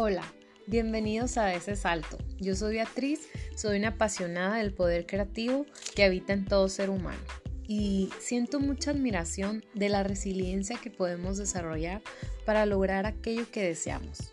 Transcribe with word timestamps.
Hola, 0.00 0.22
bienvenidos 0.68 1.38
a 1.38 1.52
ese 1.52 1.74
salto. 1.74 2.18
Yo 2.38 2.54
soy 2.54 2.74
Beatriz, 2.74 3.28
soy 3.56 3.78
una 3.78 3.88
apasionada 3.88 4.58
del 4.58 4.72
poder 4.72 5.06
creativo 5.06 5.66
que 5.96 6.04
habita 6.04 6.32
en 6.32 6.44
todo 6.44 6.68
ser 6.68 6.88
humano 6.88 7.18
y 7.66 8.08
siento 8.20 8.60
mucha 8.60 8.92
admiración 8.92 9.64
de 9.74 9.88
la 9.88 10.04
resiliencia 10.04 10.78
que 10.80 10.92
podemos 10.92 11.36
desarrollar 11.36 12.00
para 12.46 12.64
lograr 12.64 13.06
aquello 13.06 13.50
que 13.50 13.64
deseamos. 13.64 14.32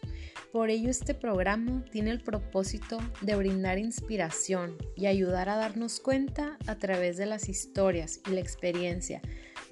Por 0.52 0.70
ello 0.70 0.92
este 0.92 1.16
programa 1.16 1.84
tiene 1.92 2.12
el 2.12 2.22
propósito 2.22 3.00
de 3.22 3.36
brindar 3.36 3.80
inspiración 3.80 4.78
y 4.96 5.08
ayudar 5.08 5.50
a 5.50 5.56
darnos 5.56 6.00
cuenta 6.00 6.60
a 6.68 6.76
través 6.76 7.18
de 7.18 7.26
las 7.26 7.50
historias 7.50 8.20
y 8.30 8.34
la 8.34 8.42
experiencia 8.42 9.20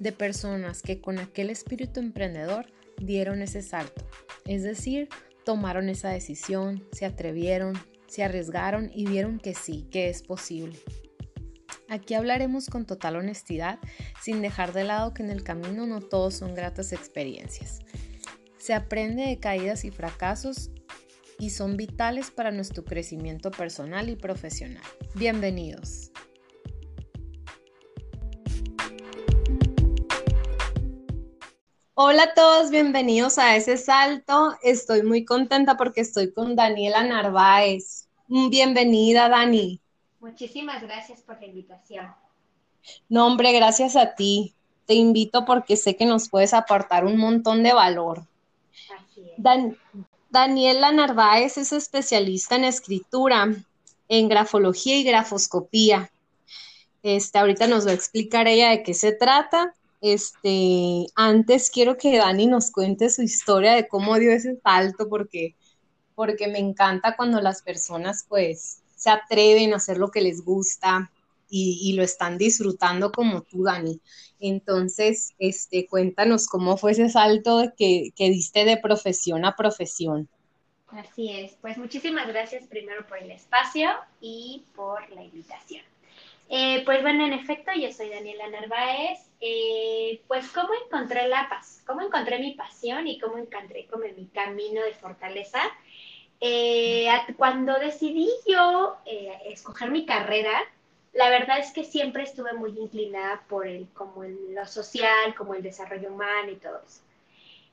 de 0.00 0.10
personas 0.10 0.82
que 0.82 1.00
con 1.00 1.20
aquel 1.20 1.50
espíritu 1.50 2.00
emprendedor 2.00 2.66
dieron 2.98 3.42
ese 3.42 3.62
salto, 3.62 4.04
es 4.44 4.64
decir, 4.64 5.08
tomaron 5.44 5.88
esa 5.88 6.08
decisión, 6.10 6.86
se 6.92 7.06
atrevieron, 7.06 7.74
se 8.06 8.24
arriesgaron 8.24 8.90
y 8.94 9.06
vieron 9.06 9.38
que 9.38 9.54
sí, 9.54 9.86
que 9.90 10.08
es 10.08 10.22
posible. 10.22 10.78
Aquí 11.88 12.14
hablaremos 12.14 12.66
con 12.66 12.86
total 12.86 13.16
honestidad, 13.16 13.78
sin 14.22 14.42
dejar 14.42 14.72
de 14.72 14.84
lado 14.84 15.14
que 15.14 15.22
en 15.22 15.30
el 15.30 15.44
camino 15.44 15.86
no 15.86 16.00
todos 16.00 16.34
son 16.34 16.54
gratas 16.54 16.92
experiencias. 16.92 17.80
Se 18.58 18.72
aprende 18.72 19.24
de 19.26 19.38
caídas 19.38 19.84
y 19.84 19.90
fracasos 19.90 20.70
y 21.38 21.50
son 21.50 21.76
vitales 21.76 22.30
para 22.30 22.50
nuestro 22.50 22.84
crecimiento 22.84 23.50
personal 23.50 24.08
y 24.08 24.16
profesional. 24.16 24.82
Bienvenidos. 25.14 26.10
Hola 31.96 32.24
a 32.24 32.34
todos, 32.34 32.72
bienvenidos 32.72 33.38
a 33.38 33.54
ese 33.54 33.76
salto. 33.76 34.56
Estoy 34.64 35.04
muy 35.04 35.24
contenta 35.24 35.76
porque 35.76 36.00
estoy 36.00 36.32
con 36.32 36.56
Daniela 36.56 37.04
Narváez. 37.04 38.08
Bienvenida, 38.26 39.28
Dani. 39.28 39.80
Muchísimas 40.18 40.82
gracias 40.82 41.22
por 41.22 41.40
la 41.40 41.46
invitación. 41.46 42.12
No, 43.08 43.28
hombre, 43.28 43.52
gracias 43.52 43.94
a 43.94 44.16
ti. 44.16 44.56
Te 44.86 44.94
invito 44.94 45.44
porque 45.44 45.76
sé 45.76 45.94
que 45.94 46.04
nos 46.04 46.28
puedes 46.28 46.52
aportar 46.52 47.04
un 47.04 47.16
montón 47.16 47.62
de 47.62 47.72
valor. 47.72 48.26
Así 48.98 49.30
es. 49.30 49.76
Daniela 50.30 50.90
Narváez 50.90 51.58
es 51.58 51.72
especialista 51.72 52.56
en 52.56 52.64
escritura, 52.64 53.54
en 54.08 54.28
grafología 54.28 54.96
y 54.96 55.04
grafoscopía. 55.04 56.10
Este, 57.04 57.38
ahorita 57.38 57.68
nos 57.68 57.86
va 57.86 57.92
a 57.92 57.94
explicar 57.94 58.48
ella 58.48 58.70
de 58.70 58.82
qué 58.82 58.94
se 58.94 59.12
trata 59.12 59.74
este, 60.06 61.06
antes 61.14 61.70
quiero 61.70 61.96
que 61.96 62.18
Dani 62.18 62.46
nos 62.46 62.70
cuente 62.70 63.08
su 63.08 63.22
historia 63.22 63.72
de 63.72 63.88
cómo 63.88 64.18
dio 64.18 64.32
ese 64.32 64.60
salto, 64.62 65.08
porque, 65.08 65.56
porque 66.14 66.46
me 66.46 66.58
encanta 66.58 67.16
cuando 67.16 67.40
las 67.40 67.62
personas 67.62 68.26
pues 68.28 68.82
se 68.94 69.08
atreven 69.08 69.72
a 69.72 69.76
hacer 69.76 69.96
lo 69.96 70.10
que 70.10 70.20
les 70.20 70.44
gusta 70.44 71.10
y, 71.48 71.94
lo 71.96 72.02
están 72.02 72.36
disfrutando 72.36 73.12
como 73.12 73.42
tú, 73.42 73.62
Dani. 73.62 73.98
Entonces, 74.40 75.32
este, 75.38 75.86
cuéntanos 75.86 76.48
cómo 76.48 76.76
fue 76.76 76.92
ese 76.92 77.08
salto 77.08 77.72
que, 77.74 78.10
que 78.14 78.28
diste 78.28 78.66
de 78.66 78.76
profesión 78.76 79.46
a 79.46 79.56
profesión. 79.56 80.28
Así 80.88 81.30
es, 81.30 81.56
pues 81.62 81.78
muchísimas 81.78 82.28
gracias 82.28 82.66
primero 82.66 83.06
por 83.06 83.18
el 83.18 83.30
espacio 83.30 83.88
y 84.20 84.64
por 84.74 85.08
la 85.10 85.22
invitación. 85.24 85.82
Eh, 86.48 86.82
pues 86.84 87.02
bueno, 87.02 87.24
en 87.24 87.32
efecto, 87.32 87.72
yo 87.72 87.90
soy 87.92 88.10
Daniela 88.10 88.48
Narváez. 88.48 89.30
Eh, 89.40 90.22
pues 90.26 90.48
cómo 90.48 90.70
encontré 90.86 91.28
la 91.28 91.48
paz, 91.48 91.82
cómo 91.86 92.02
encontré 92.02 92.38
mi 92.38 92.52
pasión 92.54 93.06
y 93.06 93.18
cómo 93.18 93.38
encontré 93.38 93.86
como 93.86 94.04
mi 94.04 94.26
camino 94.26 94.82
de 94.82 94.94
fortaleza. 94.94 95.60
Eh, 96.40 97.08
cuando 97.36 97.78
decidí 97.78 98.28
yo 98.46 98.96
escoger 99.46 99.90
mi 99.90 100.04
carrera, 100.06 100.52
la 101.12 101.28
verdad 101.30 101.58
es 101.58 101.72
que 101.72 101.84
siempre 101.84 102.24
estuve 102.24 102.52
muy 102.54 102.70
inclinada 102.78 103.42
por 103.48 103.66
el, 103.66 103.88
como 103.94 104.24
lo 104.24 104.66
social, 104.66 105.34
como 105.36 105.54
el 105.54 105.62
desarrollo 105.62 106.12
humano 106.12 106.50
y 106.50 106.56
todo 106.56 106.80
eso. 106.86 107.02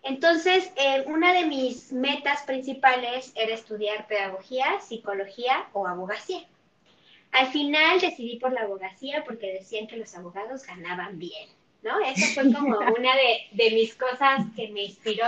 Entonces, 0.03 0.71
una 1.05 1.33
de 1.33 1.45
mis 1.45 1.91
metas 1.91 2.43
principales 2.43 3.31
era 3.35 3.53
estudiar 3.53 4.07
pedagogía, 4.07 4.79
psicología 4.79 5.67
o 5.73 5.87
abogacía. 5.87 6.45
Al 7.31 7.47
final 7.47 8.01
decidí 8.01 8.37
por 8.37 8.51
la 8.51 8.61
abogacía 8.61 9.23
porque 9.23 9.53
decían 9.53 9.87
que 9.87 9.97
los 9.97 10.13
abogados 10.15 10.65
ganaban 10.65 11.17
bien, 11.17 11.47
¿no? 11.81 11.99
Esa 12.01 12.27
fue 12.33 12.53
como 12.53 12.77
una 12.77 13.11
de, 13.15 13.71
mis 13.71 13.95
cosas 13.95 14.45
que 14.55 14.67
me 14.69 14.83
inspiró 14.83 15.27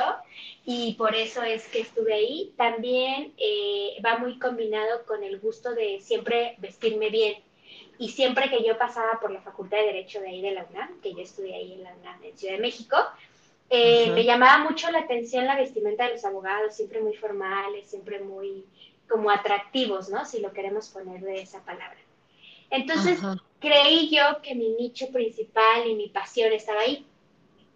y 0.65 0.93
por 0.95 1.15
eso 1.15 1.43
es 1.43 1.67
que 1.69 1.81
estuve 1.81 2.13
ahí. 2.13 2.53
También 2.57 3.33
eh, 3.37 3.97
va 4.05 4.17
muy 4.17 4.37
combinado 4.39 5.05
con 5.05 5.23
el 5.23 5.39
gusto 5.39 5.73
de 5.73 5.99
siempre 6.01 6.55
vestirme 6.59 7.09
bien. 7.09 7.35
Y 7.99 8.09
siempre 8.09 8.49
que 8.49 8.63
yo 8.63 8.77
pasaba 8.77 9.19
por 9.21 9.31
la 9.31 9.41
Facultad 9.41 9.77
de 9.77 9.85
Derecho 9.85 10.19
de 10.19 10.27
ahí 10.27 10.41
de 10.41 10.51
la 10.51 10.65
UNAM, 10.65 10.99
que 10.99 11.13
yo 11.13 11.19
estudié 11.19 11.55
ahí 11.55 11.73
en 11.73 11.83
la 11.83 11.93
UNAM 11.93 12.23
en 12.23 12.37
Ciudad 12.37 12.55
de 12.55 12.59
México, 12.59 12.97
eh, 13.69 14.11
me 14.11 14.23
llamaba 14.23 14.63
mucho 14.63 14.91
la 14.91 14.99
atención 14.99 15.45
la 15.45 15.55
vestimenta 15.55 16.05
de 16.05 16.13
los 16.13 16.25
abogados, 16.25 16.75
siempre 16.75 17.01
muy 17.01 17.15
formales, 17.15 17.89
siempre 17.89 18.19
muy 18.19 18.65
como 19.09 19.29
atractivos, 19.29 20.09
¿no? 20.09 20.25
Si 20.25 20.39
lo 20.39 20.51
queremos 20.53 20.89
poner 20.89 21.21
de 21.21 21.41
esa 21.41 21.63
palabra. 21.63 21.97
Entonces, 22.69 23.19
creí 23.59 24.09
yo 24.09 24.41
que 24.41 24.55
mi 24.55 24.69
nicho 24.69 25.11
principal 25.11 25.87
y 25.87 25.95
mi 25.95 26.09
pasión 26.09 26.51
estaba 26.51 26.81
ahí. 26.81 27.05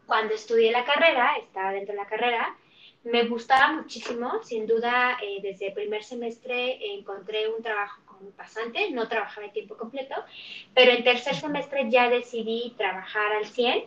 Cuando 0.05 0.33
estudié 0.33 0.71
la 0.71 0.85
carrera, 0.85 1.35
estaba 1.38 1.71
dentro 1.71 1.93
de 1.93 2.01
la 2.01 2.07
carrera, 2.07 2.57
me 3.03 3.23
gustaba 3.23 3.73
muchísimo, 3.73 4.43
sin 4.43 4.65
duda, 4.65 5.17
eh, 5.21 5.39
desde 5.41 5.67
el 5.67 5.73
primer 5.73 6.03
semestre 6.03 6.93
encontré 6.93 7.47
un 7.49 7.63
trabajo 7.63 8.01
como 8.05 8.31
pasante, 8.31 8.91
no 8.91 9.07
trabajaba 9.07 9.47
en 9.47 9.53
tiempo 9.53 9.77
completo, 9.77 10.15
pero 10.73 10.91
en 10.91 11.03
tercer 11.03 11.35
semestre 11.35 11.85
ya 11.89 12.09
decidí 12.09 12.73
trabajar 12.77 13.33
al 13.33 13.45
100 13.45 13.85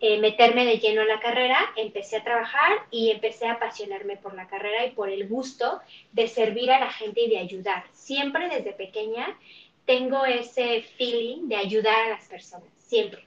eh, 0.00 0.18
meterme 0.18 0.64
de 0.64 0.78
lleno 0.78 1.02
a 1.02 1.04
la 1.04 1.20
carrera, 1.20 1.58
empecé 1.76 2.16
a 2.16 2.24
trabajar 2.24 2.72
y 2.90 3.10
empecé 3.10 3.46
a 3.46 3.52
apasionarme 3.52 4.16
por 4.16 4.34
la 4.34 4.46
carrera 4.48 4.86
y 4.86 4.92
por 4.92 5.10
el 5.10 5.28
gusto 5.28 5.80
de 6.12 6.26
servir 6.26 6.70
a 6.70 6.80
la 6.80 6.90
gente 6.90 7.20
y 7.20 7.28
de 7.28 7.38
ayudar. 7.38 7.84
Siempre 7.92 8.48
desde 8.48 8.72
pequeña 8.72 9.38
tengo 9.84 10.24
ese 10.24 10.82
feeling 10.82 11.48
de 11.48 11.56
ayudar 11.56 12.06
a 12.06 12.08
las 12.10 12.28
personas, 12.28 12.68
siempre. 12.78 13.26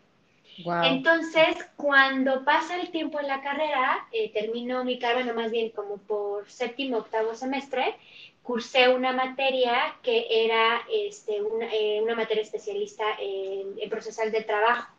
Entonces, 0.83 1.55
cuando 1.75 2.45
pasa 2.45 2.79
el 2.79 2.91
tiempo 2.91 3.19
en 3.19 3.27
la 3.27 3.41
carrera, 3.41 4.07
eh, 4.11 4.31
termino 4.31 4.83
mi 4.83 4.99
carrera, 4.99 5.33
más 5.33 5.51
bien 5.51 5.69
como 5.71 5.97
por 5.97 6.49
séptimo, 6.49 6.97
octavo 6.97 7.33
semestre, 7.33 7.95
cursé 8.43 8.89
una 8.89 9.13
materia 9.13 9.95
que 10.03 10.45
era 10.45 10.81
este, 10.91 11.41
una, 11.41 11.73
eh, 11.73 12.01
una 12.03 12.13
materia 12.13 12.43
especialista 12.43 13.03
en, 13.19 13.75
en 13.79 13.89
procesal 13.89 14.31
de 14.31 14.43
trabajo. 14.43 14.92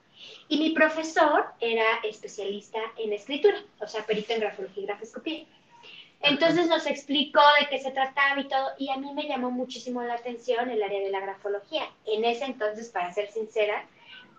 Y 0.49 0.59
mi 0.59 0.71
profesor 0.71 1.47
era 1.61 1.85
especialista 2.03 2.81
en 2.99 3.13
escritura, 3.13 3.63
o 3.81 3.87
sea, 3.87 4.05
perito 4.05 4.33
en 4.33 4.41
grafología 4.41 4.83
y 4.83 4.87
grafoscopía. 4.87 5.45
Entonces 6.21 6.69
nos 6.69 6.87
explicó 6.87 7.41
de 7.61 7.69
qué 7.69 7.79
se 7.79 7.91
trataba 7.91 8.41
y 8.41 8.49
todo, 8.49 8.71
y 8.79 8.89
a 8.89 8.97
mí 8.97 9.13
me 9.13 9.29
llamó 9.29 9.51
muchísimo 9.51 10.03
la 10.03 10.15
atención 10.15 10.71
el 10.71 10.83
área 10.83 11.01
de 11.01 11.11
la 11.11 11.21
grafología. 11.21 11.91
En 12.07 12.25
ese 12.25 12.47
entonces, 12.47 12.89
para 12.89 13.13
ser 13.13 13.31
sincera, 13.31 13.87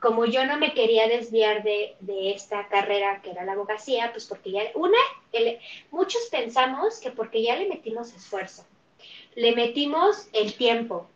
como 0.01 0.25
yo 0.25 0.45
no 0.45 0.57
me 0.57 0.73
quería 0.73 1.07
desviar 1.07 1.63
de, 1.63 1.95
de 1.99 2.31
esta 2.31 2.67
carrera 2.67 3.21
que 3.21 3.31
era 3.31 3.45
la 3.45 3.53
abogacía, 3.53 4.11
pues 4.11 4.25
porque 4.25 4.51
ya, 4.51 4.61
una, 4.75 4.97
muchos 5.91 6.23
pensamos 6.31 6.99
que 6.99 7.11
porque 7.11 7.43
ya 7.43 7.55
le 7.55 7.67
metimos 7.67 8.13
esfuerzo, 8.13 8.65
le 9.35 9.55
metimos 9.55 10.27
el 10.33 10.55
tiempo, 10.55 11.09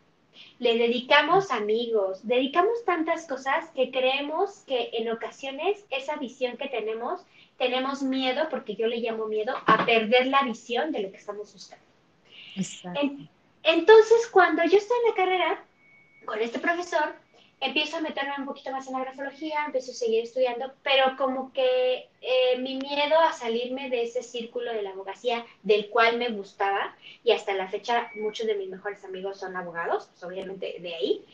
le 0.60 0.76
dedicamos 0.76 1.50
amigos, 1.50 2.20
dedicamos 2.22 2.84
tantas 2.84 3.26
cosas 3.26 3.70
que 3.74 3.90
creemos 3.90 4.58
que 4.66 4.90
en 4.92 5.10
ocasiones 5.10 5.86
esa 5.88 6.16
visión 6.16 6.58
que 6.58 6.68
tenemos, 6.68 7.22
tenemos 7.56 8.02
miedo, 8.02 8.46
porque 8.50 8.76
yo 8.76 8.86
le 8.86 8.98
llamo 8.98 9.26
miedo, 9.26 9.54
a 9.66 9.86
perder 9.86 10.26
la 10.26 10.42
visión 10.42 10.92
de 10.92 11.00
lo 11.00 11.10
que 11.10 11.16
estamos 11.16 11.50
buscando. 11.54 11.84
entonces, 13.62 14.26
cuando 14.30 14.62
yo 14.64 14.76
estoy 14.76 14.98
en 14.98 15.08
la 15.08 15.16
carrera 15.16 15.64
con 16.26 16.38
este 16.40 16.58
profesor, 16.58 17.14
empiezo 17.60 17.98
a 17.98 18.00
meterme 18.00 18.34
un 18.38 18.46
poquito 18.46 18.70
más 18.70 18.86
en 18.86 18.94
la 18.94 19.00
grafología, 19.00 19.64
empiezo 19.66 19.92
a 19.92 19.94
seguir 19.94 20.24
estudiando, 20.24 20.72
pero 20.82 21.16
como 21.18 21.52
que 21.52 22.08
eh, 22.22 22.58
mi 22.58 22.76
miedo 22.76 23.18
a 23.18 23.32
salirme 23.32 23.90
de 23.90 24.04
ese 24.04 24.22
círculo 24.22 24.72
de 24.72 24.82
la 24.82 24.90
abogacía 24.90 25.44
del 25.62 25.90
cual 25.90 26.16
me 26.16 26.30
gustaba, 26.30 26.96
y 27.22 27.32
hasta 27.32 27.52
la 27.54 27.68
fecha 27.68 28.10
muchos 28.14 28.46
de 28.46 28.54
mis 28.54 28.68
mejores 28.68 29.04
amigos 29.04 29.38
son 29.38 29.56
abogados, 29.56 30.08
pues, 30.10 30.24
obviamente 30.24 30.76
de 30.80 30.94
ahí, 30.94 31.24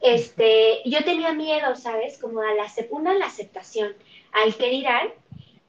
este, 0.00 0.82
yo 0.88 1.02
tenía 1.04 1.32
miedo, 1.32 1.74
¿sabes? 1.74 2.18
Como 2.18 2.42
a 2.42 2.52
la, 2.54 2.66
una, 2.90 3.14
la 3.14 3.26
aceptación, 3.26 3.94
al 4.32 4.54
que 4.54 4.68
dirán, 4.68 5.08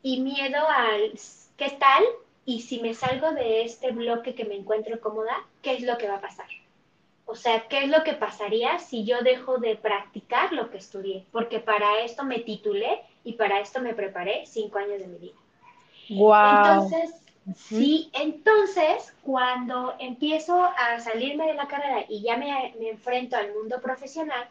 y 0.02 0.20
miedo 0.20 0.60
al 0.68 1.14
qué 1.56 1.70
tal, 1.80 2.04
y 2.46 2.62
si 2.62 2.82
me 2.82 2.94
salgo 2.94 3.32
de 3.32 3.64
este 3.64 3.92
bloque 3.92 4.36
que 4.36 4.44
me 4.44 4.56
encuentro 4.56 5.00
cómoda, 5.00 5.48
¿qué 5.62 5.76
es 5.76 5.82
lo 5.82 5.98
que 5.98 6.10
va 6.10 6.16
a 6.16 6.22
pasar? 6.22 6.48
O 7.26 7.36
sea, 7.36 7.68
¿qué 7.68 7.86
es 7.86 7.90
lo 7.90 8.04
que 8.04 8.14
pasaría 8.14 8.80
si 8.80 9.06
yo 9.06 9.22
dejo 9.22 9.58
de 9.58 9.76
practicar 9.76 10.52
lo 10.52 10.70
que 10.70 10.78
estudié? 10.78 11.26
Porque 11.32 11.60
para 11.60 12.02
esto 12.02 12.24
me 12.24 12.40
titulé 12.40 13.02
y 13.24 13.34
para 13.34 13.60
esto 13.60 13.82
me 13.82 13.94
preparé 13.94 14.46
cinco 14.46 14.78
años 14.80 15.00
de 15.00 15.08
mi 15.08 15.18
vida. 15.18 15.36
Wow. 16.10 16.58
Entonces, 16.58 17.24
Sí, 17.56 18.10
entonces 18.14 19.14
cuando 19.22 19.96
empiezo 20.00 20.64
a 20.64 21.00
salirme 21.02 21.48
de 21.48 21.56
la 21.56 21.68
carrera 21.68 22.06
y 22.08 22.22
ya 22.22 22.38
me, 22.38 22.74
me, 22.80 22.90
enfrento 22.90 23.36
al 23.36 23.54
mundo 23.54 23.82
profesional, 23.82 24.48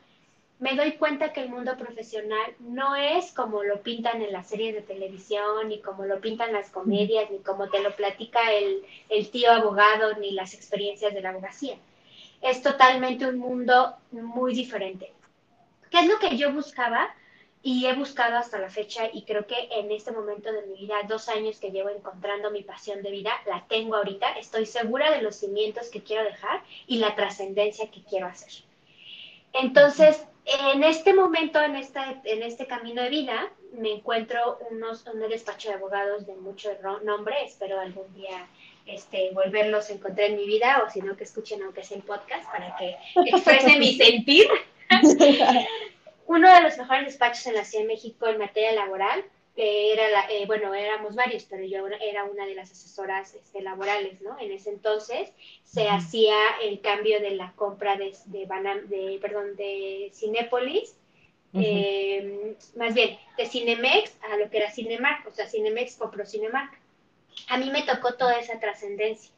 me 0.59 0.77
doy 0.77 0.93
cuenta 0.93 1.33
que 1.33 1.41
el 1.41 1.49
mundo 1.49 1.77
profesional 1.79 2.55
no 2.61 2.95
es 2.95 3.33
como 3.33 3.63
lo 3.63 3.81
pintan 3.81 4.21
en 4.21 4.31
las 4.33 4.49
series 4.49 4.75
de 4.75 4.83
televisión, 4.83 5.69
ni 5.69 5.81
como 5.81 6.05
lo 6.05 6.21
pintan 6.21 6.53
las 6.53 6.69
comedias, 6.69 7.31
ni 7.31 7.39
como 7.39 7.71
te 7.71 7.83
lo 7.83 7.97
platica 7.97 8.53
el, 8.53 8.85
el 9.09 9.31
tío 9.31 9.51
abogado, 9.51 10.15
ni 10.17 10.33
las 10.33 10.53
experiencias 10.53 11.15
de 11.15 11.23
la 11.23 11.31
abogacía. 11.31 11.77
Es 12.43 12.61
totalmente 12.61 13.27
un 13.27 13.39
mundo 13.39 13.97
muy 14.11 14.55
diferente. 14.55 15.13
¿Qué 15.91 16.01
es 16.01 16.07
lo 16.07 16.19
que 16.19 16.37
yo 16.37 16.53
buscaba? 16.53 17.15
y 17.63 17.87
he 17.87 17.95
buscado 17.95 18.37
hasta 18.37 18.59
la 18.59 18.69
fecha 18.69 19.09
y 19.13 19.23
creo 19.23 19.47
que 19.47 19.69
en 19.71 19.93
este 19.93 20.11
momento 20.11 20.53
de 20.53 20.67
mi 20.67 20.81
vida, 20.81 20.97
dos 21.07 21.29
años 21.29 21.61
que 21.61 21.71
llevo 21.71 21.91
encontrando 21.91 22.51
mi 22.51 22.63
pasión 22.63 23.03
de 23.03 23.11
vida, 23.11 23.31
la 23.47 23.65
tengo 23.69 23.97
ahorita, 23.97 24.33
estoy 24.33 24.67
segura 24.67 25.13
de 25.13 25.23
los 25.23 25.37
cimientos 25.37 25.89
que 25.89 26.03
quiero 26.03 26.25
dejar 26.25 26.63
y 26.89 26.99
la 26.99 27.15
trascendencia 27.15 27.89
que 27.91 28.03
quiero 28.03 28.27
hacer. 28.27 28.65
Entonces, 29.53 30.27
en 30.45 30.83
este 30.83 31.15
momento, 31.15 31.61
en, 31.61 31.77
esta, 31.77 32.21
en 32.25 32.43
este 32.43 32.67
camino 32.67 33.01
de 33.03 33.11
vida, 33.11 33.53
me 33.75 33.93
encuentro 33.93 34.59
unos, 34.71 35.07
un 35.07 35.21
despacho 35.21 35.69
de 35.69 35.77
abogados 35.77 36.27
de 36.27 36.35
mucho 36.35 36.71
nombre, 37.05 37.45
espero 37.45 37.79
algún 37.79 38.13
día 38.15 38.49
este, 38.87 39.31
volverlos 39.33 39.91
a 39.91 39.93
encontrar 39.93 40.31
en 40.31 40.37
mi 40.37 40.47
vida 40.47 40.83
o 40.87 40.91
si 40.91 41.01
no 41.01 41.17
que 41.17 41.25
escuchen 41.25 41.63
aunque 41.63 41.85
sea 41.85 41.97
el 41.97 42.03
podcast 42.03 42.51
para 42.51 42.77
que 42.77 42.97
exprese 43.27 43.79
mi 43.79 43.95
sentir. 43.95 44.47
uno 46.27 46.53
de 46.53 46.63
los 46.63 46.79
mejores 46.79 47.07
despachos 47.07 47.47
en 47.47 47.55
la 47.55 47.65
Ciudad 47.65 47.85
de 47.85 47.89
México 47.89 48.27
en 48.27 48.39
materia 48.39 48.73
laboral, 48.73 49.25
que 49.55 49.93
era, 49.93 50.09
la, 50.11 50.25
eh, 50.31 50.47
bueno, 50.47 50.73
éramos 50.73 51.15
varios, 51.15 51.45
pero 51.45 51.65
yo 51.65 51.87
era 52.01 52.25
una 52.25 52.47
de 52.47 52.55
las 52.55 52.71
asesoras 52.71 53.35
este, 53.35 53.61
laborales, 53.61 54.21
¿no? 54.23 54.39
En 54.41 54.51
ese 54.51 54.71
entonces 54.71 55.31
se 55.65 55.89
hacía 55.89 56.35
el 56.63 56.81
cambio 56.81 57.21
de 57.21 57.33
la 57.33 57.53
compra 57.53 57.97
de, 57.97 58.15
de, 58.27 58.47
de 58.47 59.19
perdón, 59.21 59.57
de 59.57 60.11
Cinépolis, 60.15 60.97
em, 61.53 62.55
más 62.77 62.95
bien, 62.95 63.19
de 63.37 63.47
Cinemex 63.47 64.17
a 64.23 64.39
lo 64.39 64.49
que 64.49 64.57
era 64.57 64.71
Cinemark, 64.71 65.27
o 65.27 65.33
sea, 65.33 65.47
Cinemex 65.47 65.97
compró 65.97 66.25
Cinemark. 66.25 66.82
A 67.49 67.59
mí 67.59 67.71
me 67.71 67.83
tocó 67.83 68.15
toda 68.15 68.39
esa 68.39 68.59
trascendencia. 68.59 69.33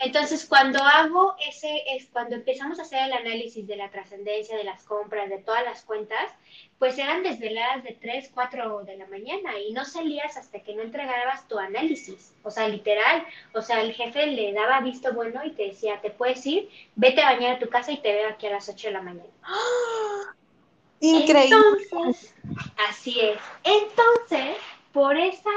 Entonces, 0.00 0.46
cuando 0.46 0.80
hago 0.80 1.34
ese, 1.48 1.82
es 1.96 2.06
cuando 2.12 2.36
empezamos 2.36 2.78
a 2.78 2.82
hacer 2.82 3.06
el 3.06 3.12
análisis 3.12 3.66
de 3.66 3.74
la 3.74 3.90
trascendencia, 3.90 4.56
de 4.56 4.62
las 4.62 4.84
compras, 4.84 5.28
de 5.28 5.38
todas 5.38 5.64
las 5.64 5.82
cuentas, 5.82 6.30
pues 6.78 6.96
eran 6.98 7.24
desveladas 7.24 7.82
de 7.82 7.98
3, 8.00 8.30
4 8.32 8.84
de 8.84 8.96
la 8.96 9.06
mañana 9.08 9.58
y 9.58 9.72
no 9.72 9.84
salías 9.84 10.36
hasta 10.36 10.60
que 10.60 10.74
no 10.74 10.82
entregabas 10.82 11.48
tu 11.48 11.58
análisis. 11.58 12.32
O 12.44 12.50
sea, 12.52 12.68
literal, 12.68 13.26
o 13.54 13.60
sea, 13.60 13.80
el 13.80 13.92
jefe 13.92 14.26
le 14.26 14.52
daba 14.52 14.80
visto 14.80 15.12
bueno 15.12 15.44
y 15.44 15.50
te 15.50 15.64
decía, 15.64 16.00
te 16.00 16.10
puedes 16.10 16.46
ir, 16.46 16.70
vete 16.94 17.20
a 17.20 17.32
bañar 17.32 17.56
a 17.56 17.58
tu 17.58 17.68
casa 17.68 17.90
y 17.90 17.98
te 17.98 18.12
veo 18.12 18.28
aquí 18.28 18.46
a 18.46 18.50
las 18.50 18.68
8 18.68 18.88
de 18.88 18.92
la 18.92 19.02
mañana. 19.02 19.28
Increíble. 21.00 21.56
Entonces, 21.90 22.34
así 22.88 23.18
es. 23.18 23.38
Entonces, 23.64 24.56
por 24.92 25.16
esa, 25.16 25.50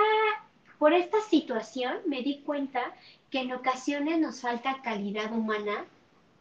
por 0.82 0.94
esta 0.94 1.22
situación 1.22 1.94
me 2.08 2.24
di 2.24 2.40
cuenta 2.40 2.82
que 3.30 3.42
en 3.42 3.54
ocasiones 3.54 4.18
nos 4.18 4.42
falta 4.42 4.82
calidad 4.82 5.32
humana 5.32 5.86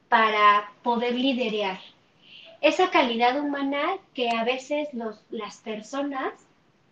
para 0.09 0.73
poder 0.83 1.15
liderar. 1.15 1.79
Esa 2.63 2.89
calidad 2.91 3.39
humana 3.39 3.99
que 4.15 4.31
a 4.31 4.45
veces 4.45 4.89
los, 4.95 5.21
las 5.29 5.59
personas 5.59 6.33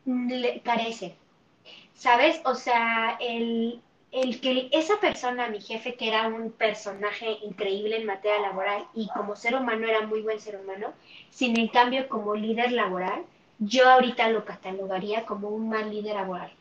le 0.04 0.60
carecen. 0.60 1.14
¿Sabes? 1.94 2.38
O 2.44 2.54
sea, 2.54 3.16
el, 3.18 3.80
el 4.12 4.42
que 4.42 4.68
esa 4.70 5.00
persona, 5.00 5.48
mi 5.48 5.62
jefe, 5.62 5.94
que 5.94 6.08
era 6.08 6.28
un 6.28 6.52
personaje 6.52 7.38
increíble 7.42 7.96
en 7.96 8.04
materia 8.04 8.40
laboral 8.40 8.84
y 8.92 9.08
como 9.08 9.36
ser 9.36 9.54
humano 9.54 9.88
era 9.88 10.06
muy 10.06 10.20
buen 10.20 10.38
ser 10.38 10.60
humano, 10.60 10.92
sin 11.30 11.58
en 11.58 11.68
cambio 11.68 12.10
como 12.10 12.34
líder 12.34 12.72
laboral, 12.72 13.24
yo 13.58 13.88
ahorita 13.88 14.28
lo 14.28 14.44
catalogaría 14.44 15.24
como 15.24 15.48
un 15.48 15.70
mal 15.70 15.88
líder 15.90 16.16
laboral. 16.16 16.52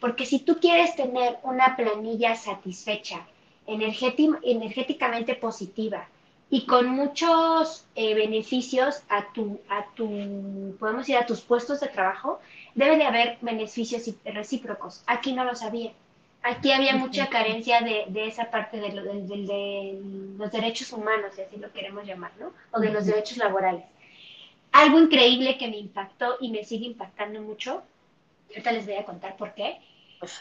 Porque 0.00 0.26
si 0.26 0.40
tú 0.40 0.58
quieres 0.60 0.94
tener 0.96 1.38
una 1.42 1.76
planilla 1.76 2.36
satisfecha, 2.36 3.26
energéticamente 3.66 5.34
positiva 5.34 6.08
y 6.48 6.64
con 6.66 6.88
muchos 6.88 7.84
eh, 7.96 8.14
beneficios 8.14 9.02
a 9.08 9.32
tu, 9.32 9.60
a 9.68 9.84
tu, 9.94 10.76
podemos 10.78 11.08
ir 11.08 11.16
a 11.16 11.26
tus 11.26 11.40
puestos 11.40 11.80
de 11.80 11.88
trabajo, 11.88 12.40
debe 12.74 12.96
de 12.96 13.04
haber 13.04 13.38
beneficios 13.40 14.08
recíprocos. 14.24 15.02
Aquí 15.06 15.32
no 15.32 15.44
lo 15.44 15.54
sabía. 15.56 15.92
Aquí 16.42 16.70
había 16.70 16.94
mucha 16.94 17.28
carencia 17.28 17.80
de, 17.80 18.26
esa 18.28 18.50
parte 18.52 18.76
de, 18.76 18.90
de, 18.90 20.00
los 20.38 20.52
derechos 20.52 20.92
humanos, 20.92 21.32
si 21.34 21.40
así 21.40 21.56
lo 21.56 21.72
queremos 21.72 22.06
llamar, 22.06 22.30
¿no? 22.38 22.52
O 22.70 22.78
de 22.78 22.92
los 22.92 23.06
derechos 23.06 23.38
laborales. 23.38 23.82
Algo 24.70 25.00
increíble 25.00 25.58
que 25.58 25.66
me 25.66 25.78
impactó 25.78 26.36
y 26.40 26.50
me 26.50 26.62
sigue 26.62 26.86
impactando 26.86 27.40
mucho 27.40 27.82
ahorita 28.50 28.72
les 28.72 28.86
voy 28.86 28.96
a 28.96 29.04
contar 29.04 29.36
por 29.36 29.54
qué, 29.54 29.78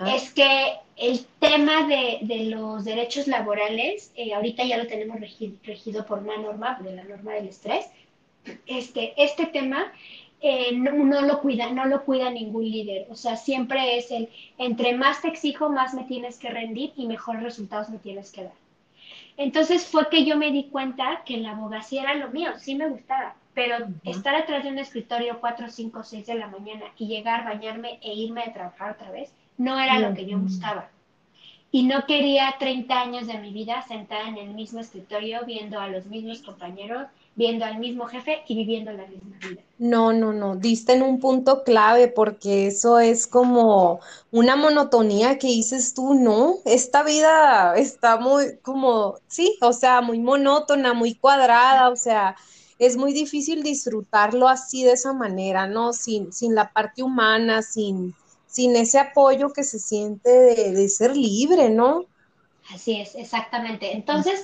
es 0.08 0.32
que 0.34 0.74
el 0.96 1.26
tema 1.40 1.86
de, 1.88 2.46
los 2.46 2.86
derechos 2.86 3.28
laborales, 3.28 4.12
eh, 4.16 4.34
ahorita 4.34 4.64
ya 4.64 4.78
lo 4.78 4.88
tenemos 4.88 5.20
regido, 5.20 6.06
por 6.06 6.20
una 6.20 6.38
norma, 6.38 6.80
de 6.82 6.96
la 6.96 7.04
norma 7.04 7.34
del 7.34 7.50
estrés, 7.50 7.86
este, 8.68 9.14
este 9.22 9.48
tema 9.48 9.92
eh, 10.42 10.72
no, 10.74 11.22
lo 11.22 11.42
cuida, 11.42 11.72
no 11.72 11.86
lo 11.86 12.04
cuida 12.04 12.30
ningún 12.30 12.64
líder. 12.64 13.08
O 13.10 13.16
sea, 13.16 13.36
siempre 13.36 13.98
es 13.98 14.12
el, 14.12 14.30
entre 14.58 14.96
más 14.96 15.22
te 15.22 15.28
exijo, 15.28 15.70
más 15.70 15.94
me 15.94 16.04
tienes 16.04 16.38
que 16.38 16.50
rendir 16.50 16.94
y 16.96 17.08
mejores 17.08 17.44
resultados 17.44 17.90
me 17.90 17.98
tienes 17.98 18.32
que 18.32 18.44
dar. 18.44 18.54
Entonces 19.38 19.86
fue 19.86 20.08
que 20.10 20.24
yo 20.24 20.38
me 20.38 20.52
di 20.52 20.66
cuenta 20.66 21.24
que 21.26 21.38
la 21.38 21.52
abogacía 21.52 22.04
era 22.04 22.16
lo 22.16 22.30
mío, 22.30 22.52
sí 22.58 22.76
me 22.76 22.88
gustaba, 22.88 23.36
pero 23.56 23.88
estar 24.04 24.36
atrás 24.36 24.64
de 24.64 24.70
un 24.70 24.78
escritorio 24.78 25.40
4, 25.40 25.70
5, 25.70 26.04
6 26.04 26.28
de 26.28 26.36
la 26.36 26.48
mañana 26.48 26.86
y 26.98 27.08
llegar, 27.08 27.46
bañarme 27.46 28.00
e 28.04 28.14
irme 28.14 28.44
a 28.44 28.54
trabajar 28.54 28.92
otra 28.92 29.10
vez, 29.10 29.32
no 29.58 29.80
era 29.80 29.98
lo 29.98 30.14
que 30.14 30.26
yo 30.26 30.38
buscaba. 30.38 30.90
Y 31.72 31.84
no 31.84 32.06
quería 32.06 32.56
30 32.60 33.02
años 33.02 33.28
de 33.28 33.38
mi 33.40 33.52
vida 33.52 33.84
sentada 33.88 34.28
en 34.28 34.38
el 34.38 34.54
mismo 34.54 34.82
escritorio, 34.82 35.46
viendo 35.46 35.80
a 35.80 35.88
los 35.88 36.06
mismos 36.06 36.42
compañeros, 36.42 37.08
viendo 37.36 37.66
al 37.66 37.80
mismo 37.80 38.06
jefe 38.06 38.44
y 38.48 38.56
viviendo 38.56 38.92
la 38.92 39.08
misma 39.08 39.38
vida. 39.42 39.62
No, 39.78 40.14
no, 40.14 40.32
no, 40.32 40.56
diste 40.56 40.94
en 40.94 41.02
un 41.02 41.20
punto 41.20 41.64
clave 41.64 42.08
porque 42.08 42.68
eso 42.68 43.00
es 43.00 43.28
como 43.28 44.00
una 44.32 44.56
monotonía 44.56 45.38
que 45.38 45.48
dices 45.48 45.94
tú, 45.94 46.14
no, 46.14 46.56
esta 46.64 47.04
vida 47.04 47.76
está 47.76 48.18
muy 48.18 48.58
como, 48.62 49.16
sí, 49.28 49.58
o 49.62 49.74
sea, 49.74 50.02
muy 50.02 50.20
monótona, 50.20 50.94
muy 50.94 51.16
cuadrada, 51.16 51.90
o 51.90 51.98
sea, 51.98 52.38
es 52.80 52.98
muy 52.98 53.14
difícil 53.14 53.64
disfrutarlo 53.64 54.48
así 54.48 54.84
de 54.84 54.94
esa 54.94 55.14
manera, 55.14 55.68
¿no? 55.68 55.94
Sin, 55.94 56.34
sin 56.34 56.56
la 56.56 56.72
parte 56.72 57.04
humana, 57.04 57.62
sin, 57.62 58.14
sin 58.48 58.76
ese 58.76 59.00
apoyo 59.00 59.54
que 59.54 59.64
se 59.64 59.80
siente 59.80 60.30
de, 60.30 60.90
ser 60.90 61.16
libre, 61.16 61.70
¿no? 61.70 62.06
Así 62.74 63.00
es, 63.00 63.16
exactamente. 63.16 63.94
Entonces, 63.94 64.44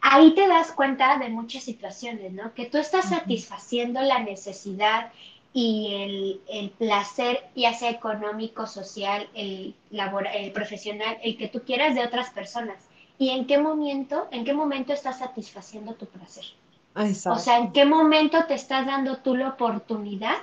ahí 0.00 0.34
te 0.34 0.48
das 0.48 0.72
cuenta 0.72 1.18
de 1.18 1.28
muchas 1.28 1.64
situaciones, 1.64 2.32
¿no? 2.32 2.54
Que 2.54 2.66
tú 2.66 2.78
estás 2.78 3.08
satisfaciendo 3.08 4.00
la 4.00 4.20
necesidad 4.20 5.12
y 5.52 5.94
el, 5.94 6.40
el, 6.48 6.70
placer, 6.70 7.48
ya 7.54 7.74
sea 7.74 7.90
económico, 7.90 8.66
social, 8.66 9.28
el, 9.34 9.74
laboral, 9.90 10.36
el 10.36 10.52
profesional, 10.52 11.18
el 11.22 11.36
que 11.36 11.48
tú 11.48 11.62
quieras 11.62 11.94
de 11.94 12.04
otras 12.04 12.30
personas. 12.30 12.76
¿Y 13.18 13.30
en 13.30 13.46
qué 13.46 13.58
momento, 13.58 14.28
en 14.30 14.44
qué 14.44 14.52
momento 14.52 14.92
estás 14.92 15.18
satisfaciendo 15.18 15.94
tu 15.94 16.06
placer? 16.06 16.44
O 17.26 17.38
sea, 17.38 17.58
¿en 17.58 17.72
qué 17.72 17.84
momento 17.84 18.44
te 18.46 18.54
estás 18.54 18.86
dando 18.86 19.18
tú 19.18 19.36
la 19.36 19.50
oportunidad 19.50 20.36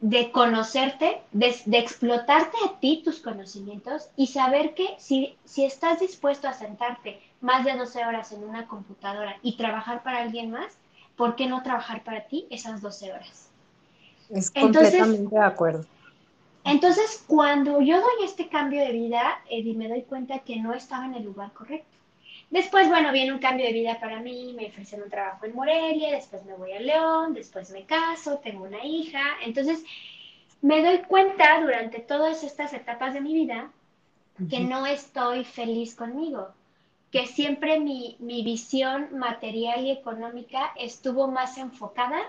de 0.00 0.30
conocerte, 0.30 1.20
de, 1.32 1.54
explotarte 1.72 2.56
a 2.66 2.78
ti 2.80 3.02
tus 3.04 3.20
conocimientos 3.20 4.08
y 4.16 4.28
saber 4.28 4.74
que 4.74 4.94
si, 4.98 5.36
si 5.44 5.64
estás 5.64 6.00
dispuesto 6.00 6.48
a 6.48 6.54
sentarte 6.54 7.20
más 7.40 7.64
de 7.64 7.76
12 7.76 8.04
horas 8.04 8.32
en 8.32 8.44
una 8.44 8.66
computadora 8.66 9.36
y 9.42 9.56
trabajar 9.56 10.02
para 10.02 10.20
alguien 10.20 10.50
más, 10.50 10.72
¿por 11.16 11.36
qué 11.36 11.46
no 11.46 11.62
trabajar 11.62 12.02
para 12.02 12.26
ti 12.26 12.46
esas 12.50 12.80
12 12.80 13.12
horas? 13.12 13.48
Es 14.30 14.50
completamente 14.50 15.34
de 15.34 15.42
acuerdo. 15.42 15.84
Entonces, 16.64 17.24
cuando 17.26 17.80
yo 17.80 17.96
doy 17.96 18.24
este 18.24 18.48
cambio 18.48 18.80
de 18.82 18.92
vida, 18.92 19.40
Eddie, 19.50 19.74
me 19.74 19.88
doy 19.88 20.02
cuenta 20.02 20.40
que 20.40 20.56
no 20.56 20.74
estaba 20.74 21.06
en 21.06 21.14
el 21.14 21.24
lugar 21.24 21.52
correcto. 21.52 21.96
Después, 22.50 22.88
bueno, 22.88 23.12
viene 23.12 23.32
un 23.32 23.38
cambio 23.38 23.66
de 23.66 23.72
vida 23.72 24.00
para 24.00 24.18
mí, 24.20 24.52
me 24.56 24.66
ofrecen 24.66 25.02
un 25.02 25.08
trabajo 25.08 25.46
en 25.46 25.54
Morelia, 25.54 26.10
después 26.10 26.44
me 26.44 26.54
voy 26.54 26.72
a 26.72 26.80
León, 26.80 27.32
después 27.32 27.70
me 27.70 27.84
caso, 27.84 28.38
tengo 28.38 28.64
una 28.64 28.84
hija. 28.84 29.20
Entonces, 29.44 29.84
me 30.60 30.82
doy 30.82 30.98
cuenta 30.98 31.60
durante 31.60 32.00
todas 32.00 32.42
estas 32.42 32.72
etapas 32.72 33.14
de 33.14 33.20
mi 33.20 33.34
vida 33.34 33.70
que 34.48 34.60
no 34.60 34.86
estoy 34.86 35.44
feliz 35.44 35.94
conmigo, 35.94 36.48
que 37.12 37.26
siempre 37.26 37.78
mi, 37.78 38.16
mi 38.18 38.42
visión 38.42 39.16
material 39.16 39.84
y 39.84 39.90
económica 39.90 40.72
estuvo 40.76 41.28
más 41.28 41.56
enfocada 41.58 42.20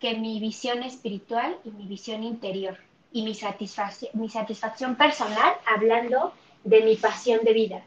que 0.00 0.14
mi 0.14 0.40
visión 0.40 0.82
espiritual 0.82 1.56
y 1.64 1.70
mi 1.70 1.86
visión 1.86 2.24
interior 2.24 2.76
y 3.12 3.22
mi, 3.22 3.34
satisfacción, 3.34 4.10
mi 4.14 4.28
satisfacción 4.28 4.96
personal 4.96 5.54
hablando 5.64 6.32
de 6.64 6.82
mi 6.82 6.96
pasión 6.96 7.44
de 7.44 7.52
vida. 7.52 7.82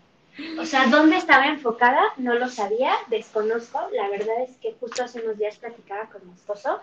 O 0.59 0.65
sea, 0.65 0.87
¿dónde 0.87 1.17
estaba 1.17 1.47
enfocada? 1.47 2.01
No 2.17 2.33
lo 2.35 2.49
sabía, 2.49 2.93
desconozco. 3.07 3.79
La 3.91 4.09
verdad 4.09 4.41
es 4.41 4.57
que 4.57 4.73
justo 4.79 5.03
hace 5.03 5.21
unos 5.21 5.37
días 5.37 5.57
platicaba 5.57 6.09
con 6.09 6.27
mi 6.27 6.33
esposo 6.33 6.81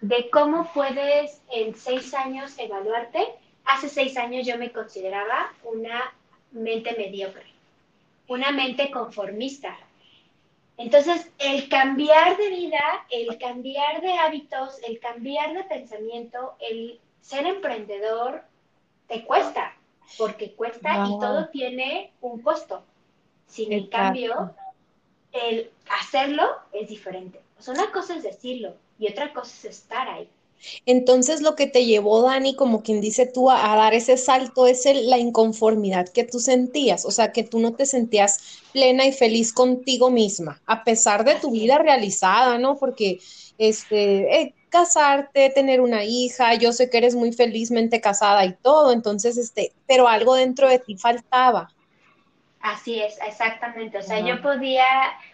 de 0.00 0.28
cómo 0.30 0.70
puedes 0.72 1.40
en 1.50 1.74
seis 1.74 2.12
años 2.14 2.58
evaluarte. 2.58 3.26
Hace 3.64 3.88
seis 3.88 4.16
años 4.16 4.46
yo 4.46 4.58
me 4.58 4.72
consideraba 4.72 5.52
una 5.64 6.12
mente 6.52 6.94
mediocre, 6.96 7.46
una 8.28 8.50
mente 8.50 8.90
conformista. 8.90 9.76
Entonces, 10.76 11.30
el 11.38 11.68
cambiar 11.68 12.36
de 12.38 12.48
vida, 12.48 12.80
el 13.10 13.38
cambiar 13.38 14.00
de 14.00 14.12
hábitos, 14.14 14.78
el 14.86 14.98
cambiar 14.98 15.54
de 15.54 15.64
pensamiento, 15.64 16.54
el 16.58 16.98
ser 17.20 17.46
emprendedor, 17.46 18.42
te 19.06 19.24
cuesta, 19.24 19.74
porque 20.16 20.52
cuesta 20.52 21.04
y 21.06 21.18
todo 21.18 21.48
tiene 21.48 22.12
un 22.22 22.40
costo. 22.40 22.82
Sin 23.50 23.72
en 23.72 23.88
cambio, 23.88 24.54
el 25.32 25.70
hacerlo 25.88 26.44
es 26.72 26.88
diferente. 26.88 27.40
O 27.58 27.62
sea, 27.62 27.74
una 27.74 27.90
cosa 27.90 28.16
es 28.16 28.22
decirlo 28.22 28.74
y 28.98 29.10
otra 29.10 29.32
cosa 29.32 29.50
es 29.50 29.64
estar 29.64 30.08
ahí. 30.08 30.28
Entonces 30.86 31.40
lo 31.40 31.56
que 31.56 31.66
te 31.66 31.86
llevó, 31.86 32.22
Dani, 32.22 32.54
como 32.54 32.82
quien 32.82 33.00
dice 33.00 33.26
tú, 33.26 33.50
a, 33.50 33.56
dar 33.76 33.94
ese 33.94 34.16
salto 34.16 34.66
es 34.66 34.84
la 34.84 35.18
inconformidad 35.18 36.08
que 36.08 36.24
tú 36.24 36.38
sentías, 36.38 37.06
o 37.06 37.10
sea, 37.10 37.32
que 37.32 37.44
tú 37.44 37.60
no 37.60 37.72
te 37.72 37.86
sentías 37.86 38.60
plena 38.72 39.06
y 39.06 39.12
feliz 39.12 39.52
contigo 39.52 40.10
misma, 40.10 40.60
a 40.66 40.84
pesar 40.84 41.24
de 41.24 41.36
tu 41.36 41.50
vida 41.50 41.78
realizada, 41.78 42.58
¿no? 42.58 42.76
Porque 42.76 43.20
este, 43.56 44.40
eh, 44.40 44.54
casarte, 44.68 45.50
tener 45.50 45.80
una 45.80 46.04
hija, 46.04 46.54
yo 46.54 46.72
sé 46.72 46.90
que 46.90 46.98
eres 46.98 47.14
muy 47.14 47.32
felizmente 47.32 48.00
casada 48.00 48.44
y 48.44 48.52
todo, 48.52 48.92
entonces, 48.92 49.38
este, 49.38 49.72
pero 49.86 50.08
algo 50.08 50.34
dentro 50.34 50.68
de 50.68 50.78
ti 50.78 50.96
faltaba. 50.96 51.72
Así 52.62 53.00
es, 53.00 53.18
exactamente. 53.26 53.96
O 53.96 54.02
sea, 54.02 54.20
yo 54.20 54.42
podía, 54.42 54.84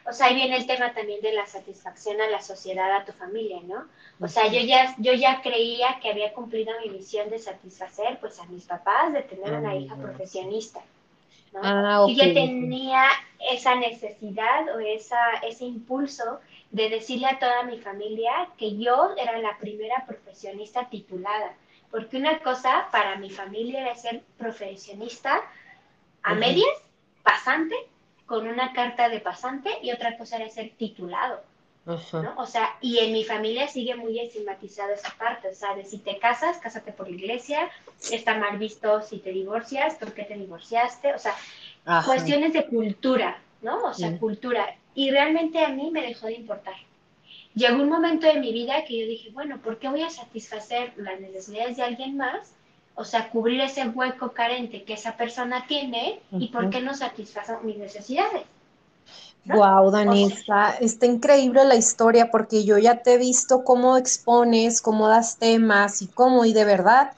o 0.09 0.13
sea, 0.13 0.29
ahí 0.29 0.37
viene 0.37 0.57
el 0.57 0.67
tema 0.67 0.95
también 0.95 1.21
de 1.21 1.33
la 1.33 1.45
satisfacción 1.45 2.21
a 2.21 2.29
la 2.29 2.41
sociedad, 2.41 2.95
a 2.95 3.05
tu 3.05 3.13
familia, 3.13 3.59
¿no? 3.65 3.85
O 4.21 4.29
sea, 4.29 4.47
yo 4.47 4.61
ya, 4.61 4.95
yo 4.99 5.13
ya 5.13 5.43
creía 5.43 5.99
que 6.01 6.11
había 6.11 6.33
cumplido 6.33 6.73
mi 6.85 6.91
misión 6.91 7.29
de 7.29 7.41
satisfacer, 7.41 8.19
pues, 8.21 8.39
a 8.39 8.45
mis 8.47 8.65
papás, 8.65 9.13
de 9.13 9.23
tener 9.23 9.55
una 9.55 9.75
hija 9.75 9.97
profesionista, 9.97 10.81
¿no? 11.53 11.61
Ah, 11.65 12.07
y 12.09 12.15
yo 12.15 12.33
tenía 12.33 13.07
esa 13.51 13.75
necesidad 13.75 14.77
o 14.77 14.79
esa, 14.79 15.19
ese 15.43 15.65
impulso 15.65 16.39
de 16.71 16.91
decirle 16.91 17.27
a 17.27 17.41
toda 17.41 17.65
mi 17.65 17.79
familia 17.79 18.51
que 18.57 18.77
yo 18.77 19.15
era 19.17 19.37
la 19.39 19.59
primera 19.59 20.05
profesionista 20.07 20.89
titulada. 20.89 21.55
Porque 21.91 22.19
una 22.19 22.39
cosa 22.39 22.87
para 22.93 23.17
mi 23.17 23.31
familia 23.31 23.81
era 23.81 23.95
ser 23.97 24.23
profesionista 24.39 25.43
a 26.23 26.35
medias 26.35 26.86
pasante 27.27 27.75
con 28.25 28.47
una 28.47 28.73
carta 28.73 29.09
de 29.09 29.21
pasante 29.21 29.71
y 29.83 29.91
otra 29.91 30.17
cosa 30.17 30.37
era 30.37 30.49
ser 30.49 30.71
titulado. 30.79 31.43
¿no? 31.87 32.35
O 32.39 32.47
sea, 32.47 32.77
y 32.81 32.99
en 32.99 33.13
mi 33.13 33.23
familia 33.23 33.69
sigue 33.69 33.95
muy 33.95 34.19
estigmatizada 34.19 34.95
esa 34.95 35.15
parte, 35.17 35.49
o 35.49 35.55
sea, 35.55 35.77
de 35.77 35.85
si 35.85 35.99
te 35.99 36.19
casas, 36.19 36.59
cásate 36.59 36.91
por 36.93 37.09
la 37.09 37.15
iglesia, 37.15 37.71
está 38.11 38.37
mal 38.37 38.59
visto 38.59 39.03
si 39.03 39.19
te 39.19 39.31
divorcias, 39.31 39.95
¿por 39.95 40.13
qué 40.13 40.25
te 40.25 40.35
divorciaste? 40.35 41.15
O 41.15 41.19
sea, 41.19 41.35
cuestiones 42.05 42.53
de 42.55 42.67
cultura, 42.67 43.41
¿no? 43.63 43.85
O 43.85 43.95
sea, 43.95 44.19
cultura. 44.19 44.75
Y 44.97 45.13
realmente 45.13 45.65
a 45.65 45.69
mí 45.69 45.91
me 45.93 46.03
dejó 46.03 46.27
de 46.27 46.35
importar. 46.35 46.75
Llegó 47.55 47.81
un 47.81 47.89
momento 47.89 48.27
de 48.27 48.41
mi 48.41 48.53
vida 48.53 48.85
que 48.85 48.99
yo 48.99 49.07
dije, 49.07 49.31
bueno, 49.31 49.59
¿por 49.59 49.79
qué 49.79 49.89
voy 49.89 50.03
a 50.03 50.11
satisfacer 50.11 50.93
las 50.97 51.21
necesidades 51.21 51.77
de 51.77 51.85
alguien 51.85 52.17
más 52.17 52.56
o 52.97 53.05
sea, 53.05 53.29
cubrir 53.29 53.61
ese 53.61 53.87
hueco 53.89 54.33
carente 54.33 54.83
que 54.83 54.95
esa 54.95 55.17
persona 55.17 55.67
tiene 55.69 56.21
y 56.33 56.49
por 56.49 56.71
qué 56.71 56.81
no 56.81 56.95
satisfacer 56.95 57.59
mis 57.63 57.77
necesidades. 57.77 58.43
Wow, 59.45 59.93
Dani, 59.93 60.25
está, 60.25 61.07
increíble 61.07 61.65
la 61.65 61.77
historia 61.77 62.31
porque 62.33 62.65
yo 62.65 62.79
ya 62.79 63.03
te 63.03 63.15
he 63.15 63.19
visto 63.19 63.63
cómo 63.63 63.97
expones, 63.97 64.83
cómo 64.83 65.07
das 65.07 65.37
temas 65.37 66.03
y 66.03 66.09
cómo, 66.09 66.45
y 66.45 66.53
de 66.53 66.65
verdad 66.65 67.13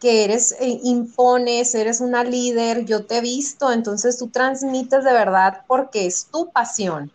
que 0.00 0.24
eres, 0.24 0.52
eh, 0.60 0.80
impones, 0.84 1.74
eres 1.74 2.00
una 2.00 2.24
líder, 2.24 2.84
yo 2.86 3.04
te 3.04 3.18
he 3.18 3.20
visto, 3.20 3.70
entonces 3.70 4.16
tú 4.16 4.28
transmites 4.28 5.04
de 5.04 5.12
verdad 5.12 5.62
porque 5.66 6.06
es 6.06 6.26
tu 6.26 6.50
pasión. 6.50 7.10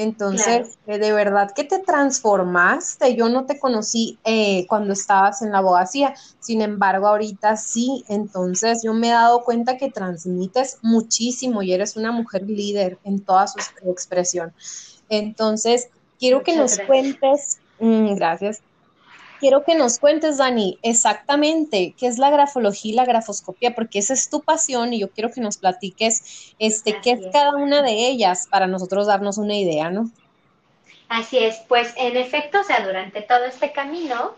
Entonces, 0.00 0.78
eh, 0.86 0.98
de 0.98 1.12
verdad 1.12 1.50
que 1.52 1.64
te 1.64 1.80
transformaste. 1.80 3.16
Yo 3.16 3.28
no 3.28 3.46
te 3.46 3.58
conocí 3.58 4.16
eh, 4.22 4.64
cuando 4.68 4.92
estabas 4.92 5.42
en 5.42 5.50
la 5.50 5.58
abogacía, 5.58 6.14
sin 6.38 6.62
embargo, 6.62 7.08
ahorita 7.08 7.56
sí. 7.56 8.04
Entonces, 8.06 8.82
yo 8.84 8.94
me 8.94 9.08
he 9.08 9.10
dado 9.10 9.42
cuenta 9.42 9.76
que 9.76 9.90
transmites 9.90 10.78
muchísimo 10.82 11.64
y 11.64 11.72
eres 11.72 11.96
una 11.96 12.12
mujer 12.12 12.48
líder 12.48 12.96
en 13.02 13.24
toda 13.24 13.48
su 13.48 13.58
expresión. 13.90 14.52
Entonces, 15.08 15.88
quiero 16.20 16.44
que 16.44 16.54
nos 16.54 16.78
cuentes, 16.78 17.58
mm, 17.80 18.14
gracias, 18.14 18.60
quiero 19.38 19.64
que 19.64 19.74
nos 19.74 19.98
cuentes, 19.98 20.38
Dani, 20.38 20.78
exactamente 20.82 21.94
qué 21.98 22.06
es 22.06 22.18
la 22.18 22.30
grafología 22.30 22.92
y 22.92 22.94
la 22.94 23.04
grafoscopía, 23.04 23.74
porque 23.74 23.98
esa 23.98 24.14
es 24.14 24.30
tu 24.30 24.42
pasión 24.42 24.92
y 24.92 25.00
yo 25.00 25.10
quiero 25.10 25.30
que 25.30 25.40
nos 25.40 25.58
platiques 25.58 26.54
este, 26.58 27.00
qué 27.02 27.12
es, 27.12 27.20
cada 27.32 27.56
una 27.56 27.82
de 27.82 27.92
ellas 27.92 28.48
para 28.50 28.66
nosotros 28.66 29.06
darnos 29.06 29.38
una 29.38 29.54
idea, 29.54 29.90
¿no? 29.90 30.10
Así 31.08 31.38
es, 31.38 31.56
pues 31.68 31.94
en 31.96 32.16
efecto, 32.16 32.60
o 32.60 32.64
sea, 32.64 32.84
durante 32.84 33.22
todo 33.22 33.44
este 33.44 33.72
camino, 33.72 34.34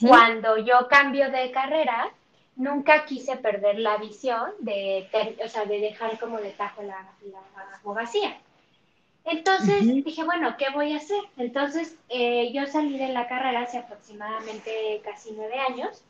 cuando 0.00 0.58
yo 0.58 0.88
cambio 0.88 1.30
de 1.30 1.50
carrera, 1.52 2.10
nunca 2.56 3.06
quise 3.06 3.36
perder 3.36 3.78
la 3.78 3.96
visión 3.96 4.50
de, 4.58 5.08
o 5.44 5.48
sea, 5.48 5.64
de 5.64 5.80
dejar 5.80 6.18
como 6.18 6.38
de 6.38 6.50
tajo 6.50 6.82
la, 6.82 7.06
la 7.22 7.78
abogacía. 7.78 8.36
Entonces 9.24 9.86
dije, 10.04 10.24
bueno, 10.24 10.56
¿qué 10.58 10.70
voy 10.70 10.92
a 10.92 10.96
hacer? 10.96 11.20
Entonces 11.36 11.96
eh, 12.08 12.50
yo 12.52 12.66
salí 12.66 12.98
de 12.98 13.08
la 13.08 13.28
carrera 13.28 13.62
hace 13.62 13.78
aproximadamente 13.78 15.00
casi 15.04 15.32
nueve 15.32 15.58
años 15.58 16.02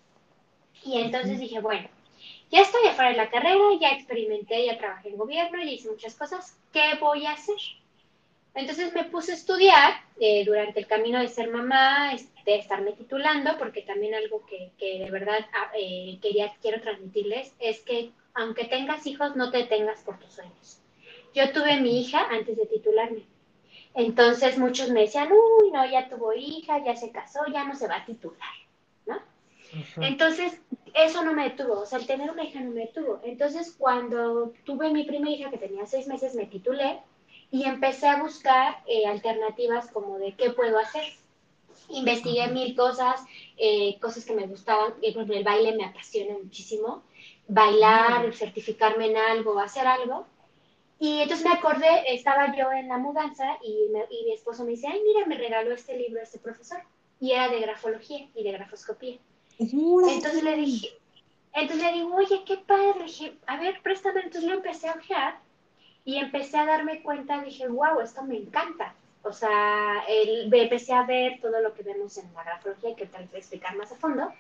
y 0.85 1.00
entonces 1.00 1.38
dije, 1.38 1.61
bueno, 1.61 1.88
ya 2.50 2.61
estoy 2.61 2.87
afuera 2.87 3.11
de 3.11 3.17
la 3.17 3.31
carrera, 3.31 3.59
ya 3.81 3.90
experimenté, 3.90 4.64
ya 4.64 4.79
trabajé 4.79 5.11
en 5.11 5.17
gobierno, 5.17 5.59
ya 5.59 5.71
hice 5.71 5.90
muchas 5.90 6.14
cosas, 6.14 6.57
¿qué 6.73 6.95
voy 7.00 7.26
a 7.26 7.33
hacer? 7.33 7.57
Entonces 8.55 8.93
me 8.93 9.05
puse 9.05 9.33
a 9.33 9.37
estudiar 9.37 9.93
eh, 10.19 10.45
durante 10.45 10.81
el 10.81 10.87
camino 10.87 11.21
de 11.21 11.29
ser 11.29 11.50
mamá, 11.50 12.17
de 12.45 12.57
estarme 12.57 12.93
titulando, 12.93 13.57
porque 13.59 13.83
también 13.83 14.14
algo 14.14 14.45
que, 14.47 14.73
que 14.79 14.99
de 14.99 15.11
verdad 15.11 15.47
ah, 15.55 15.71
eh, 15.79 16.19
quería, 16.21 16.52
quiero 16.61 16.81
transmitirles 16.81 17.55
es 17.61 17.81
que 17.81 18.11
aunque 18.35 18.64
tengas 18.64 19.07
hijos, 19.07 19.37
no 19.37 19.50
te 19.50 19.59
detengas 19.59 20.00
por 20.02 20.19
tus 20.19 20.33
sueños. 20.33 20.79
Yo 21.34 21.52
tuve 21.52 21.80
mi 21.80 22.00
hija 22.00 22.26
antes 22.30 22.56
de 22.56 22.66
titularme. 22.66 23.25
Entonces 23.94 24.58
muchos 24.58 24.90
me 24.90 25.02
decían, 25.02 25.30
uy, 25.32 25.70
no, 25.72 25.84
ya 25.90 26.08
tuvo 26.08 26.32
hija, 26.32 26.84
ya 26.84 26.94
se 26.96 27.10
casó, 27.10 27.40
ya 27.52 27.64
no 27.64 27.75
se 27.75 27.88
va 27.88 27.96
a 27.96 28.04
titular, 28.04 28.54
¿no? 29.06 29.20
Entonces, 30.00 30.60
eso 30.94 31.25
no 31.25 31.32
me 31.32 31.44
detuvo, 31.44 31.80
o 31.80 31.87
sea, 31.87 31.99
el 31.99 32.06
tener 32.06 32.30
una 32.30 32.44
hija 32.44 32.60
no 32.60 32.70
me 32.70 32.82
detuvo. 32.82 33.20
Entonces, 33.25 33.75
cuando 33.76 34.52
tuve 34.64 34.90
mi 34.90 35.04
primera 35.04 35.34
hija, 35.34 35.50
que 35.50 35.58
tenía 35.58 35.87
seis 35.87 36.06
meses, 36.06 36.34
me 36.34 36.46
titulé 36.46 37.00
y 37.50 37.64
empecé 37.64 38.08
a 38.08 38.22
buscar 38.22 38.82
eh, 38.87 39.06
alternativas 39.06 39.90
como 39.90 40.18
de 40.18 40.34
qué 40.34 40.50
puedo 40.50 40.78
hacer. 40.78 41.04
Investigué 41.88 42.46
mil 42.49 42.76
cosas, 42.76 43.25
eh, 43.56 43.99
cosas 44.00 44.25
que 44.25 44.34
me 44.34 44.46
gustaban, 44.46 44.92
por 44.94 45.04
ejemplo, 45.04 45.37
el 45.37 45.44
baile 45.44 45.76
me 45.76 45.84
apasiona 45.84 46.34
muchísimo, 46.38 47.02
bailar, 47.49 48.32
certificarme 48.34 49.06
en 49.06 49.16
algo, 49.16 49.58
hacer 49.58 49.87
algo. 49.87 50.26
Y 51.00 51.23
entonces 51.23 51.47
me 51.47 51.54
acordé, 51.54 51.88
estaba 52.09 52.54
yo 52.54 52.71
en 52.73 52.88
la 52.88 52.99
mudanza 52.99 53.57
y, 53.62 53.88
mi 54.25 54.33
esposo 54.35 54.64
me 54.64 54.73
dice, 54.73 54.87
ay, 54.87 55.00
mira, 55.02 55.26
me 55.26 55.38
regaló 55.38 55.75
este 55.75 55.97
libro 55.97 56.21
este 56.21 56.38
profesor. 56.38 56.83
Y 57.19 57.33
era 57.33 57.49
de 57.49 57.59
grafología 57.59 58.28
y 58.35 58.45
de 58.45 58.52
grafoscopía. 58.52 59.16
Entonces 59.59 60.42
le 60.42 60.57
dije, 60.57 60.88
entonces 61.54 61.87
le 61.87 61.92
digo, 61.95 62.14
oye, 62.14 62.42
qué 62.45 62.59
padre. 62.59 62.99
Le 62.99 63.04
dije, 63.04 63.33
a 63.47 63.57
ver, 63.57 63.80
préstame. 63.83 64.21
Entonces 64.21 64.45
lo 64.45 64.57
empecé 64.57 64.88
a 64.88 64.92
ojear 64.92 65.38
y 66.04 66.19
empecé 66.19 66.59
a 66.59 66.66
darme 66.66 67.02
cuenta, 67.02 67.42
dije, 67.42 67.66
wow, 67.66 68.00
esto 68.00 68.23
me 68.23 68.37
encanta. 68.37 68.95
O 69.23 69.33
sea, 69.33 70.04
el, 70.07 70.52
empecé 70.52 70.92
a 70.92 71.04
ver 71.04 71.40
todo 71.40 71.61
lo 71.61 71.73
que 71.73 71.83
vemos 71.83 72.19
en 72.19 72.30
la 72.35 72.45
grafología, 72.45 72.95
que 72.95 73.07
tal 73.07 73.25
vez 73.25 73.40
explicar 73.40 73.75
más 73.75 73.90
a 73.90 73.97
fondo. 73.97 74.30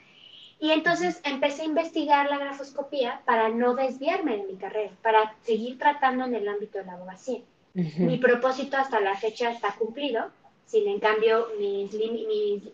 Y 0.60 0.70
entonces 0.72 1.20
empecé 1.24 1.62
a 1.62 1.66
investigar 1.66 2.28
la 2.28 2.38
grafoscopía 2.38 3.22
para 3.24 3.48
no 3.48 3.74
desviarme 3.74 4.36
de 4.36 4.44
mi 4.44 4.56
carrera, 4.56 4.92
para 5.02 5.34
seguir 5.42 5.78
tratando 5.78 6.24
en 6.24 6.34
el 6.34 6.46
ámbito 6.46 6.78
de 6.78 6.84
la 6.84 6.92
abogacía. 6.92 7.40
Mi 7.72 8.18
propósito 8.18 8.76
hasta 8.76 9.00
la 9.00 9.16
fecha 9.16 9.50
está 9.50 9.74
cumplido, 9.78 10.30
sin 10.66 10.86
en 10.86 11.00
cambio 11.00 11.48
mis, 11.58 11.90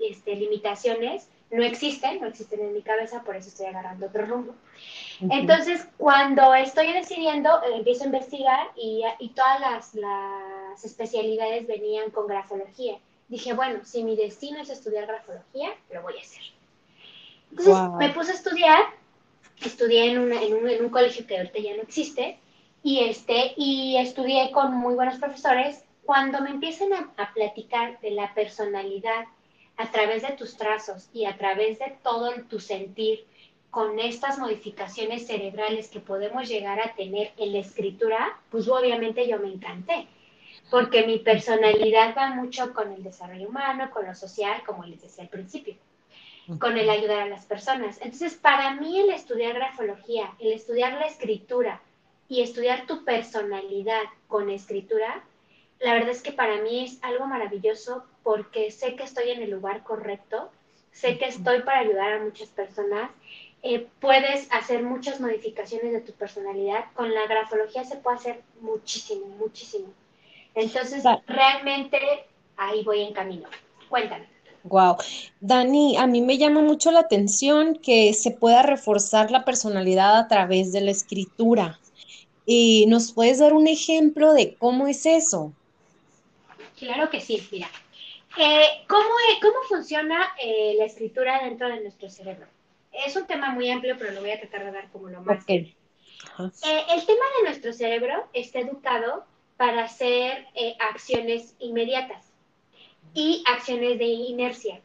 este, 0.00 0.34
limitaciones 0.34 1.28
no 1.50 1.62
existen, 1.62 2.20
no 2.20 2.26
existen 2.26 2.60
en 2.60 2.72
mi 2.72 2.82
cabeza, 2.82 3.22
por 3.22 3.36
eso 3.36 3.48
estoy 3.48 3.66
agarrando 3.66 4.06
otro 4.06 4.26
rumbo. 4.26 4.54
Entonces, 5.20 5.86
cuando 5.96 6.54
estoy 6.54 6.92
decidiendo, 6.92 7.48
eh, 7.62 7.76
empiezo 7.76 8.02
a 8.02 8.06
investigar 8.06 8.66
y, 8.74 9.02
y 9.20 9.28
todas 9.28 9.60
las, 9.60 9.94
las, 9.94 10.84
especialidades 10.84 11.66
venían 11.66 12.10
con 12.10 12.26
grafología. 12.26 12.98
Dije, 13.28 13.54
bueno, 13.54 13.80
si 13.84 14.04
mi 14.04 14.16
destino 14.16 14.60
es 14.60 14.70
estudiar 14.70 15.06
grafología, 15.06 15.70
lo 15.90 16.02
voy 16.02 16.18
a 16.18 16.20
hacer. 16.20 16.42
Entonces 17.50 17.74
me 17.98 18.10
puse 18.10 18.32
a 18.32 18.34
estudiar, 18.34 18.82
estudié 19.64 20.12
en, 20.12 20.32
en, 20.32 20.54
un, 20.54 20.68
en, 20.68 20.84
un, 20.84 20.90
colegio 20.90 21.26
que 21.26 21.38
ahorita 21.38 21.58
ya 21.58 21.76
no 21.76 21.82
existe, 21.82 22.38
y, 22.82 23.00
este, 23.00 23.54
y 23.56 23.96
estudié 23.96 24.50
con 24.52 24.74
muy 24.74 24.94
buenos 24.94 25.18
profesores. 25.18 25.84
Cuando 26.04 26.40
me 26.40 26.50
empiezan 26.50 26.92
a, 26.92 27.10
a 27.16 27.32
platicar 27.32 27.98
de 28.00 28.12
la 28.12 28.32
personalidad 28.34 29.24
a 29.76 29.90
través 29.90 30.22
de 30.22 30.32
tus 30.32 30.56
trazos 30.56 31.08
y 31.12 31.24
a 31.24 31.36
través 31.36 31.78
de 31.78 31.96
todo 32.02 32.32
tu 32.48 32.60
sentir, 32.60 33.26
con 33.76 33.98
estas 33.98 34.38
modificaciones 34.38 35.26
cerebrales 35.26 35.88
que 35.88 36.00
podemos 36.00 36.48
llegar 36.48 36.80
a 36.80 36.94
tener 36.94 37.32
en 37.36 37.52
la 37.52 37.58
escritura, 37.58 38.40
pues 38.50 38.68
obviamente 38.68 39.28
yo 39.28 39.38
me 39.38 39.52
encanté, 39.52 40.06
porque 40.70 41.06
mi 41.06 41.18
personalidad 41.18 42.14
va 42.16 42.34
mucho 42.34 42.72
con 42.72 42.90
el 42.90 43.02
desarrollo 43.02 43.50
humano, 43.50 43.90
con 43.90 44.06
lo 44.06 44.14
social, 44.14 44.62
como 44.64 44.84
les 44.84 45.02
decía 45.02 45.24
al 45.24 45.28
principio, 45.28 45.74
con 46.58 46.78
el 46.78 46.88
ayudar 46.90 47.20
a 47.20 47.28
las 47.28 47.44
personas. 47.46 47.98
Entonces, 48.00 48.34
para 48.34 48.74
mí 48.74 49.00
el 49.00 49.10
estudiar 49.10 49.54
grafología, 49.54 50.32
el 50.38 50.52
estudiar 50.52 50.94
la 50.94 51.06
escritura 51.06 51.80
y 52.28 52.42
estudiar 52.42 52.86
tu 52.86 53.04
personalidad 53.04 54.02
con 54.28 54.50
escritura, 54.50 55.22
la 55.80 55.94
verdad 55.94 56.10
es 56.10 56.22
que 56.22 56.32
para 56.32 56.62
mí 56.62 56.84
es 56.84 57.02
algo 57.02 57.26
maravilloso 57.26 58.04
porque 58.22 58.70
sé 58.70 58.96
que 58.96 59.04
estoy 59.04 59.30
en 59.30 59.42
el 59.42 59.50
lugar 59.50 59.82
correcto, 59.82 60.50
sé 60.92 61.18
que 61.18 61.26
estoy 61.26 61.62
para 61.62 61.80
ayudar 61.80 62.14
a 62.14 62.24
muchas 62.24 62.48
personas 62.48 63.10
eh, 63.68 63.88
puedes 64.00 64.46
hacer 64.52 64.84
muchas 64.84 65.20
modificaciones 65.20 65.92
de 65.92 66.00
tu 66.00 66.12
personalidad. 66.12 66.84
Con 66.94 67.12
la 67.12 67.26
grafología 67.26 67.82
se 67.82 67.96
puede 67.96 68.16
hacer 68.16 68.42
muchísimo, 68.60 69.26
muchísimo. 69.26 69.92
Entonces, 70.54 71.02
realmente 71.26 71.98
ahí 72.56 72.84
voy 72.84 73.02
en 73.02 73.12
camino. 73.12 73.48
Cuéntame. 73.88 74.35
Wow. 74.68 74.96
Dani, 75.40 75.96
a 75.96 76.06
mí 76.06 76.20
me 76.22 76.38
llama 76.38 76.60
mucho 76.60 76.90
la 76.90 77.00
atención 77.00 77.76
que 77.76 78.12
se 78.14 78.30
pueda 78.30 78.62
reforzar 78.62 79.30
la 79.30 79.44
personalidad 79.44 80.18
a 80.18 80.28
través 80.28 80.72
de 80.72 80.80
la 80.80 80.90
escritura. 80.90 81.78
¿Y 82.44 82.86
nos 82.86 83.12
puedes 83.12 83.38
dar 83.38 83.52
un 83.54 83.66
ejemplo 83.66 84.32
de 84.32 84.54
cómo 84.54 84.86
es 84.86 85.06
eso? 85.06 85.52
Claro 86.78 87.10
que 87.10 87.20
sí, 87.20 87.46
mira. 87.50 87.68
Eh, 88.38 88.84
¿cómo, 88.86 89.02
¿cómo, 89.40 89.56
funciona 89.68 90.28
eh, 90.42 90.74
la 90.78 90.84
escritura 90.84 91.42
dentro 91.42 91.68
de 91.68 91.80
nuestro 91.80 92.10
cerebro? 92.10 92.46
es 93.04 93.16
un 93.16 93.26
tema 93.26 93.50
muy 93.50 93.70
amplio, 93.70 93.96
pero 93.98 94.12
lo 94.12 94.20
voy 94.20 94.30
a 94.30 94.40
tratar 94.40 94.64
de 94.64 94.72
dar 94.72 94.90
como 94.90 95.08
lo 95.08 95.20
más. 95.22 95.44
Eh, 95.48 95.64
el 96.38 97.06
tema 97.06 97.24
de 97.38 97.44
nuestro 97.44 97.72
cerebro 97.72 98.28
está 98.32 98.60
educado 98.60 99.24
para 99.56 99.84
hacer 99.84 100.46
eh, 100.54 100.76
acciones 100.78 101.54
inmediatas 101.58 102.25
y 103.16 103.42
acciones 103.46 103.98
de 103.98 104.04
inercia. 104.04 104.82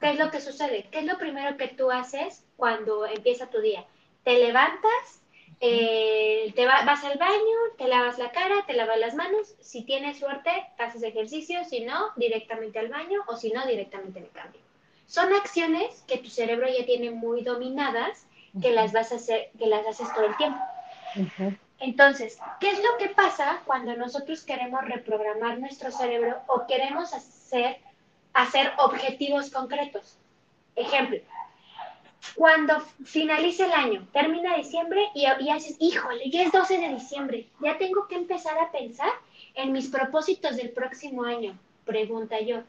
¿Qué 0.00 0.10
es 0.10 0.18
lo 0.18 0.30
que 0.30 0.40
sucede? 0.40 0.88
¿Qué 0.90 1.00
es 1.00 1.04
lo 1.04 1.18
primero 1.18 1.58
que 1.58 1.68
tú 1.68 1.90
haces 1.90 2.42
cuando 2.56 3.04
empieza 3.04 3.50
tu 3.50 3.60
día? 3.60 3.84
Te 4.24 4.38
levantas, 4.38 5.22
eh, 5.60 6.50
te 6.56 6.64
vas 6.64 7.04
al 7.04 7.18
baño, 7.18 7.56
te 7.76 7.86
lavas 7.86 8.18
la 8.18 8.32
cara, 8.32 8.64
te 8.66 8.72
lavas 8.72 8.98
las 8.98 9.14
manos. 9.14 9.54
Si 9.60 9.82
tienes 9.82 10.18
suerte, 10.18 10.50
haces 10.78 11.02
ejercicio. 11.02 11.62
Si 11.66 11.80
no, 11.80 12.10
directamente 12.16 12.78
al 12.78 12.88
baño 12.88 13.20
o 13.26 13.36
si 13.36 13.50
no, 13.50 13.66
directamente 13.66 14.18
el 14.20 14.30
cambio. 14.30 14.62
Son 15.06 15.30
acciones 15.34 16.04
que 16.08 16.16
tu 16.16 16.30
cerebro 16.30 16.68
ya 16.68 16.86
tiene 16.86 17.10
muy 17.10 17.42
dominadas, 17.42 18.26
que 18.62 18.72
las 18.72 18.92
vas 18.92 19.12
a 19.12 19.16
hacer, 19.16 19.50
que 19.58 19.66
las 19.66 19.86
haces 19.86 20.12
todo 20.14 20.24
el 20.24 20.36
tiempo. 20.38 20.58
Entonces, 21.80 22.38
¿qué 22.60 22.70
es 22.70 22.78
lo 22.78 22.96
que 22.98 23.14
pasa 23.14 23.62
cuando 23.64 23.94
nosotros 23.94 24.42
queremos 24.42 24.84
reprogramar 24.84 25.58
nuestro 25.58 25.90
cerebro 25.92 26.40
o 26.48 26.66
queremos 26.66 27.14
hacer, 27.14 27.78
hacer 28.32 28.72
objetivos 28.78 29.50
concretos? 29.50 30.18
Ejemplo, 30.74 31.18
cuando 32.34 32.80
finalice 33.04 33.64
el 33.64 33.72
año, 33.72 34.08
termina 34.12 34.56
diciembre 34.56 35.08
y, 35.14 35.26
y 35.40 35.50
haces, 35.50 35.76
híjole, 35.78 36.28
ya 36.30 36.42
es 36.42 36.52
12 36.52 36.78
de 36.78 36.88
diciembre, 36.94 37.48
ya 37.60 37.78
tengo 37.78 38.08
que 38.08 38.16
empezar 38.16 38.58
a 38.58 38.72
pensar 38.72 39.10
en 39.54 39.72
mis 39.72 39.88
propósitos 39.88 40.56
del 40.56 40.70
próximo 40.70 41.24
año, 41.24 41.56
pregunta 41.84 42.40
yo. 42.40 42.62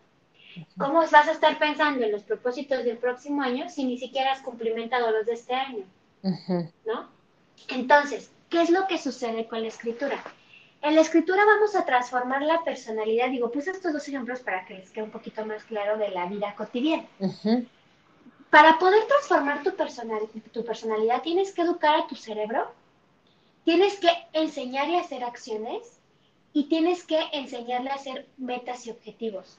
¿Cómo 0.77 0.99
vas 0.99 1.13
a 1.13 1.31
estar 1.31 1.57
pensando 1.59 2.03
en 2.03 2.11
los 2.11 2.23
propósitos 2.23 2.83
del 2.83 2.97
próximo 2.97 3.41
año 3.41 3.69
si 3.69 3.85
ni 3.85 3.97
siquiera 3.97 4.33
has 4.33 4.41
cumplimentado 4.41 5.11
los 5.11 5.25
de 5.25 5.33
este 5.33 5.53
año? 5.53 5.85
¿No? 6.85 7.09
Entonces, 7.67 8.31
¿qué 8.49 8.61
es 8.61 8.69
lo 8.69 8.87
que 8.87 8.97
sucede 8.97 9.47
con 9.47 9.61
la 9.61 9.67
escritura? 9.67 10.21
En 10.81 10.95
la 10.95 11.01
escritura 11.01 11.43
vamos 11.45 11.75
a 11.75 11.85
transformar 11.85 12.41
la 12.41 12.63
personalidad. 12.63 13.29
Digo, 13.29 13.51
puse 13.51 13.71
estos 13.71 13.91
dos 13.91 14.07
ejemplos 14.07 14.39
para 14.39 14.65
que 14.65 14.75
les 14.75 14.89
quede 14.91 15.03
un 15.03 15.11
poquito 15.11 15.45
más 15.45 15.63
claro 15.65 15.97
de 15.97 16.09
la 16.09 16.25
vida 16.25 16.55
cotidiana. 16.55 17.05
Para 18.49 18.79
poder 18.79 19.05
transformar 19.05 19.61
tu, 19.61 19.71
tu 20.51 20.65
personalidad, 20.65 21.21
tienes 21.21 21.51
que 21.51 21.61
educar 21.61 21.99
a 21.99 22.07
tu 22.07 22.15
cerebro, 22.15 22.71
tienes 23.65 23.99
que 23.99 24.09
enseñarle 24.33 24.97
a 24.97 25.01
hacer 25.01 25.23
acciones 25.23 25.99
y 26.53 26.63
tienes 26.63 27.03
que 27.03 27.19
enseñarle 27.33 27.91
a 27.91 27.95
hacer 27.95 28.27
metas 28.37 28.87
y 28.87 28.91
objetivos. 28.91 29.57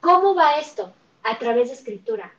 ¿Cómo 0.00 0.34
va 0.34 0.58
esto? 0.58 0.92
A 1.24 1.38
través 1.38 1.68
de 1.68 1.74
escritura, 1.74 2.32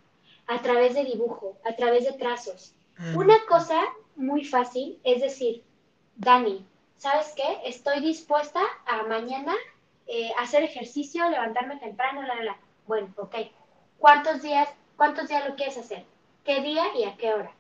a 0.48 0.62
través 0.62 0.96
de 0.96 1.04
dibujo, 1.04 1.58
a 1.66 1.76
través 1.76 2.06
de 2.06 2.14
trazos. 2.14 2.74
Ah. 2.98 3.14
Una 3.16 3.36
cosa 3.48 3.80
muy 4.16 4.46
fácil 4.46 5.00
es 5.04 5.22
decir, 5.22 5.64
Dani, 6.22 6.64
¿sabes 6.98 7.34
qué? 7.36 7.68
Estoy 7.68 8.00
dispuesta 8.00 8.60
a 8.86 9.04
mañana 9.04 9.56
eh, 10.06 10.32
hacer 10.38 10.64
ejercicio, 10.64 11.28
levantarme 11.28 11.78
temprano, 11.78 12.22
la, 12.22 12.44
la, 12.44 12.58
Bueno, 12.86 13.12
ok. 13.18 13.36
¿Cuántos 13.98 14.44
días, 14.44 14.70
cuántos 14.98 15.30
días 15.30 15.48
lo 15.48 15.56
quieres 15.56 15.78
hacer? 15.78 16.06
¿Qué 16.46 16.62
día 16.62 16.84
y 16.96 17.06
a 17.06 17.18
qué 17.18 17.34
hora? 17.34 17.52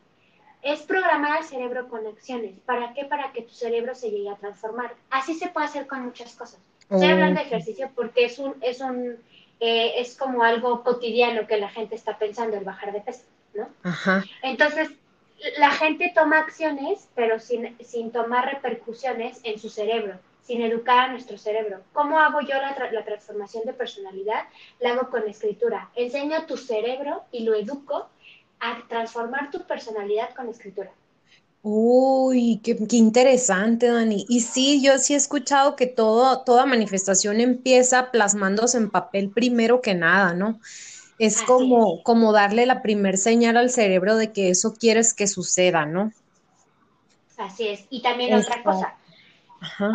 Es 0.62 0.82
programar 0.84 1.38
al 1.38 1.43
cerebro 1.43 1.89
con 1.89 2.06
acciones. 2.06 2.54
¿Para 2.67 2.93
qué? 2.93 3.06
Para 3.06 3.32
que 3.32 3.41
tu 3.41 3.54
cerebro 3.54 3.95
se 3.95 4.12
llegue 4.12 4.30
a 4.30 4.36
transformar. 4.36 4.93
Así 5.10 5.34
se 5.34 5.50
puede 5.50 5.65
hacer 5.65 5.88
con 5.88 6.06
muchas 6.06 6.36
cosas. 6.36 6.60
Estoy 6.82 7.10
hablando 7.10 7.39
de 7.39 7.47
ejercicio 7.47 7.89
porque 7.95 8.26
es 8.26 8.38
un, 8.38 8.56
es 8.62 8.80
un 8.80 9.17
es 9.60 10.17
como 10.17 10.43
algo 10.43 10.84
cotidiano 10.84 11.47
que 11.47 11.58
la 11.58 11.69
gente 11.69 11.95
está 11.95 12.17
pensando, 12.17 12.58
el 12.58 12.63
bajar 12.63 12.91
de 12.93 13.02
peso, 13.02 13.24
¿no? 13.54 13.69
Ajá. 13.84 14.24
Entonces, 14.41 14.89
la 15.58 15.71
gente 15.71 16.12
toma 16.13 16.39
acciones, 16.39 17.08
pero 17.15 17.39
sin, 17.39 17.77
sin 17.84 18.12
tomar 18.12 18.54
repercusiones 18.54 19.39
en 19.43 19.60
su 19.60 19.69
cerebro, 19.69 20.19
sin 20.43 20.62
educar 20.62 21.10
a 21.10 21.12
nuestro 21.12 21.38
cerebro. 21.38 21.82
¿Cómo 21.93 22.19
hago 22.19 22.41
yo 22.41 22.56
la, 22.56 22.75
la 22.91 23.06
transformación 23.06 23.63
de 23.65 23.73
personalidad? 23.73 24.43
La 24.80 24.91
hago 24.91 25.10
con 25.10 25.27
escritura. 25.27 25.89
Enseño 25.95 26.38
a 26.38 26.45
tu 26.45 26.58
cerebro 26.58 27.23
y 27.32 27.43
lo 27.43 27.56
educo 27.56 28.10
a 28.60 28.88
transformar 28.88 29.51
tu 29.51 29.65
personalidad 29.65 30.34
con 30.36 30.49
escritura. 30.49 30.91
Uy, 31.63 32.60
qué, 32.63 32.75
interesante, 32.91 33.88
Dani. 33.88 34.25
Y 34.27 34.41
sí, 34.41 34.82
yo 34.82 34.97
sí 34.97 35.13
he 35.13 35.17
escuchado 35.17 35.75
que 35.75 35.86
todo, 35.86 36.43
toda 36.43 36.65
manifestación 36.65 37.39
empieza 37.39 38.10
plasmándose 38.10 38.77
en 38.77 38.89
papel 38.89 39.30
primero 39.30 39.80
que 39.82 39.93
nada, 39.93 40.34
¿no? 40.34 40.60
Es 41.23 41.43
como, 41.43 42.01
como 42.01 42.34
darle 42.34 42.65
la 42.65 42.81
primer 42.81 43.15
señal 43.15 43.55
al 43.55 43.69
cerebro 43.69 44.15
de 44.15 44.34
que 44.34 44.49
eso 44.49 44.73
quieres 44.73 45.13
que 45.13 45.27
suceda, 45.27 45.86
¿no? 45.86 46.12
Así 47.38 47.67
es. 47.67 47.86
Y 47.91 48.01
también 48.01 48.34
otra 48.34 48.63
cosa. 48.63 48.95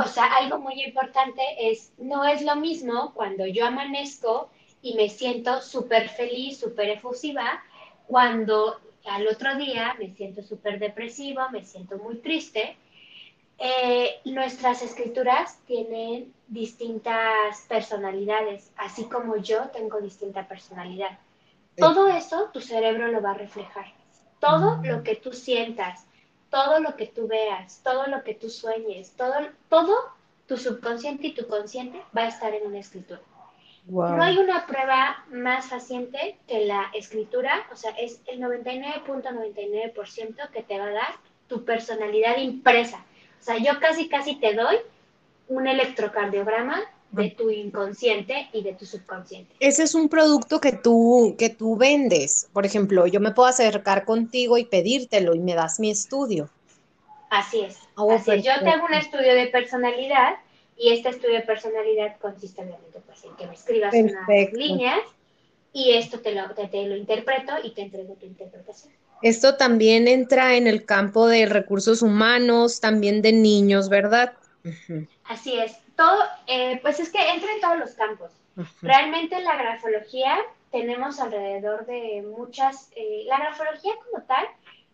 O 0.04 0.06
sea, 0.06 0.26
algo 0.36 0.60
muy 0.60 0.80
importante 0.84 1.42
es, 1.58 1.90
no 1.98 2.24
es 2.24 2.42
lo 2.42 2.54
mismo 2.54 3.12
cuando 3.12 3.44
yo 3.44 3.66
amanezco 3.66 4.50
y 4.82 4.94
me 4.94 5.08
siento 5.08 5.60
súper 5.62 6.10
feliz, 6.10 6.60
súper 6.60 6.90
efusiva, 6.90 7.60
cuando 8.06 8.80
al 9.04 9.26
otro 9.26 9.56
día 9.56 9.96
me 9.98 10.14
siento 10.14 10.42
súper 10.42 10.78
depresivo, 10.78 11.40
me 11.50 11.64
siento 11.64 11.98
muy 11.98 12.18
triste. 12.18 12.76
Eh, 13.58 14.20
nuestras 14.24 14.82
escrituras 14.82 15.58
tienen 15.66 16.32
distintas 16.48 17.62
personalidades, 17.68 18.70
así 18.76 19.04
como 19.04 19.36
yo 19.36 19.68
tengo 19.70 20.00
distinta 20.00 20.46
personalidad. 20.46 21.18
Todo 21.76 22.08
eso 22.08 22.50
tu 22.52 22.60
cerebro 22.60 23.08
lo 23.08 23.22
va 23.22 23.32
a 23.32 23.34
reflejar. 23.34 23.86
Todo 24.40 24.80
lo 24.82 25.02
que 25.02 25.16
tú 25.16 25.32
sientas, 25.32 26.06
todo 26.50 26.80
lo 26.80 26.96
que 26.96 27.06
tú 27.06 27.26
veas, 27.26 27.80
todo 27.82 28.06
lo 28.06 28.22
que 28.22 28.34
tú 28.34 28.50
sueñes, 28.50 29.12
todo, 29.12 29.34
todo 29.68 29.94
tu 30.46 30.56
subconsciente 30.56 31.28
y 31.28 31.34
tu 31.34 31.46
consciente 31.48 32.00
va 32.16 32.22
a 32.22 32.28
estar 32.28 32.54
en 32.54 32.66
una 32.66 32.78
escritura. 32.78 33.20
No 33.88 34.22
hay 34.22 34.38
una 34.38 34.66
prueba 34.66 35.24
más 35.30 35.66
faciente 35.66 36.38
que 36.48 36.66
la 36.66 36.90
escritura, 36.92 37.68
o 37.72 37.76
sea, 37.76 37.92
es 37.92 38.20
el 38.26 38.40
99.99% 38.40 40.50
que 40.50 40.64
te 40.64 40.76
va 40.78 40.86
a 40.86 40.90
dar 40.90 41.14
tu 41.46 41.64
personalidad 41.64 42.36
impresa. 42.38 43.04
O 43.40 43.44
sea, 43.44 43.58
yo 43.58 43.78
casi, 43.80 44.08
casi 44.08 44.36
te 44.36 44.54
doy 44.54 44.76
un 45.48 45.66
electrocardiograma 45.66 46.80
de 47.10 47.30
tu 47.30 47.50
inconsciente 47.50 48.48
y 48.52 48.62
de 48.62 48.74
tu 48.74 48.84
subconsciente. 48.84 49.54
Ese 49.60 49.84
es 49.84 49.94
un 49.94 50.08
producto 50.08 50.60
que 50.60 50.72
tú, 50.72 51.34
que 51.38 51.50
tú 51.50 51.76
vendes. 51.76 52.48
Por 52.52 52.66
ejemplo, 52.66 53.06
yo 53.06 53.20
me 53.20 53.32
puedo 53.32 53.48
acercar 53.48 54.04
contigo 54.04 54.58
y 54.58 54.64
pedírtelo 54.64 55.34
y 55.34 55.38
me 55.38 55.54
das 55.54 55.80
mi 55.80 55.90
estudio. 55.90 56.50
Así 57.30 57.60
es. 57.60 57.78
Oh, 57.96 58.12
Así 58.12 58.32
es. 58.32 58.44
Yo 58.44 58.52
te 58.62 58.68
hago 58.68 58.86
un 58.86 58.94
estudio 58.94 59.34
de 59.34 59.46
personalidad 59.46 60.36
y 60.76 60.90
este 60.90 61.08
estudio 61.08 61.34
de 61.34 61.42
personalidad 61.42 62.16
consiste 62.18 62.60
obviamente 62.60 63.00
pues, 63.06 63.24
en 63.24 63.34
que 63.36 63.46
me 63.46 63.54
escribas 63.54 63.94
unas 63.94 64.52
líneas 64.52 65.00
y 65.72 65.92
esto 65.92 66.20
te 66.20 66.32
lo, 66.32 66.48
te, 66.54 66.86
lo 66.86 66.96
interpreto 66.96 67.52
y 67.62 67.70
te 67.70 67.82
entrego 67.82 68.14
tu 68.14 68.26
interpretación. 68.26 68.92
Esto 69.22 69.56
también 69.56 70.08
entra 70.08 70.56
en 70.56 70.66
el 70.66 70.84
campo 70.84 71.26
de 71.26 71.46
recursos 71.46 72.02
humanos, 72.02 72.80
también 72.80 73.22
de 73.22 73.32
niños, 73.32 73.88
¿verdad? 73.88 74.34
Así 75.24 75.58
es. 75.58 75.76
Todo, 75.96 76.22
eh, 76.46 76.78
pues 76.82 77.00
es 77.00 77.10
que 77.10 77.30
entra 77.30 77.52
en 77.52 77.60
todos 77.60 77.78
los 77.78 77.90
campos. 77.92 78.30
Realmente 78.82 79.40
la 79.40 79.56
grafología 79.56 80.38
tenemos 80.70 81.20
alrededor 81.20 81.86
de 81.86 82.22
muchas, 82.36 82.90
eh, 82.96 83.24
la 83.26 83.38
grafología 83.38 83.92
como 84.04 84.24
tal 84.24 84.44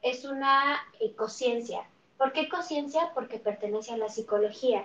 es 0.02 0.24
una 0.24 0.78
ecociencia. 1.00 1.82
¿Por 2.18 2.32
qué 2.32 2.42
ecociencia? 2.42 3.10
Porque 3.14 3.38
pertenece 3.38 3.92
a 3.92 3.96
la 3.96 4.08
psicología. 4.08 4.84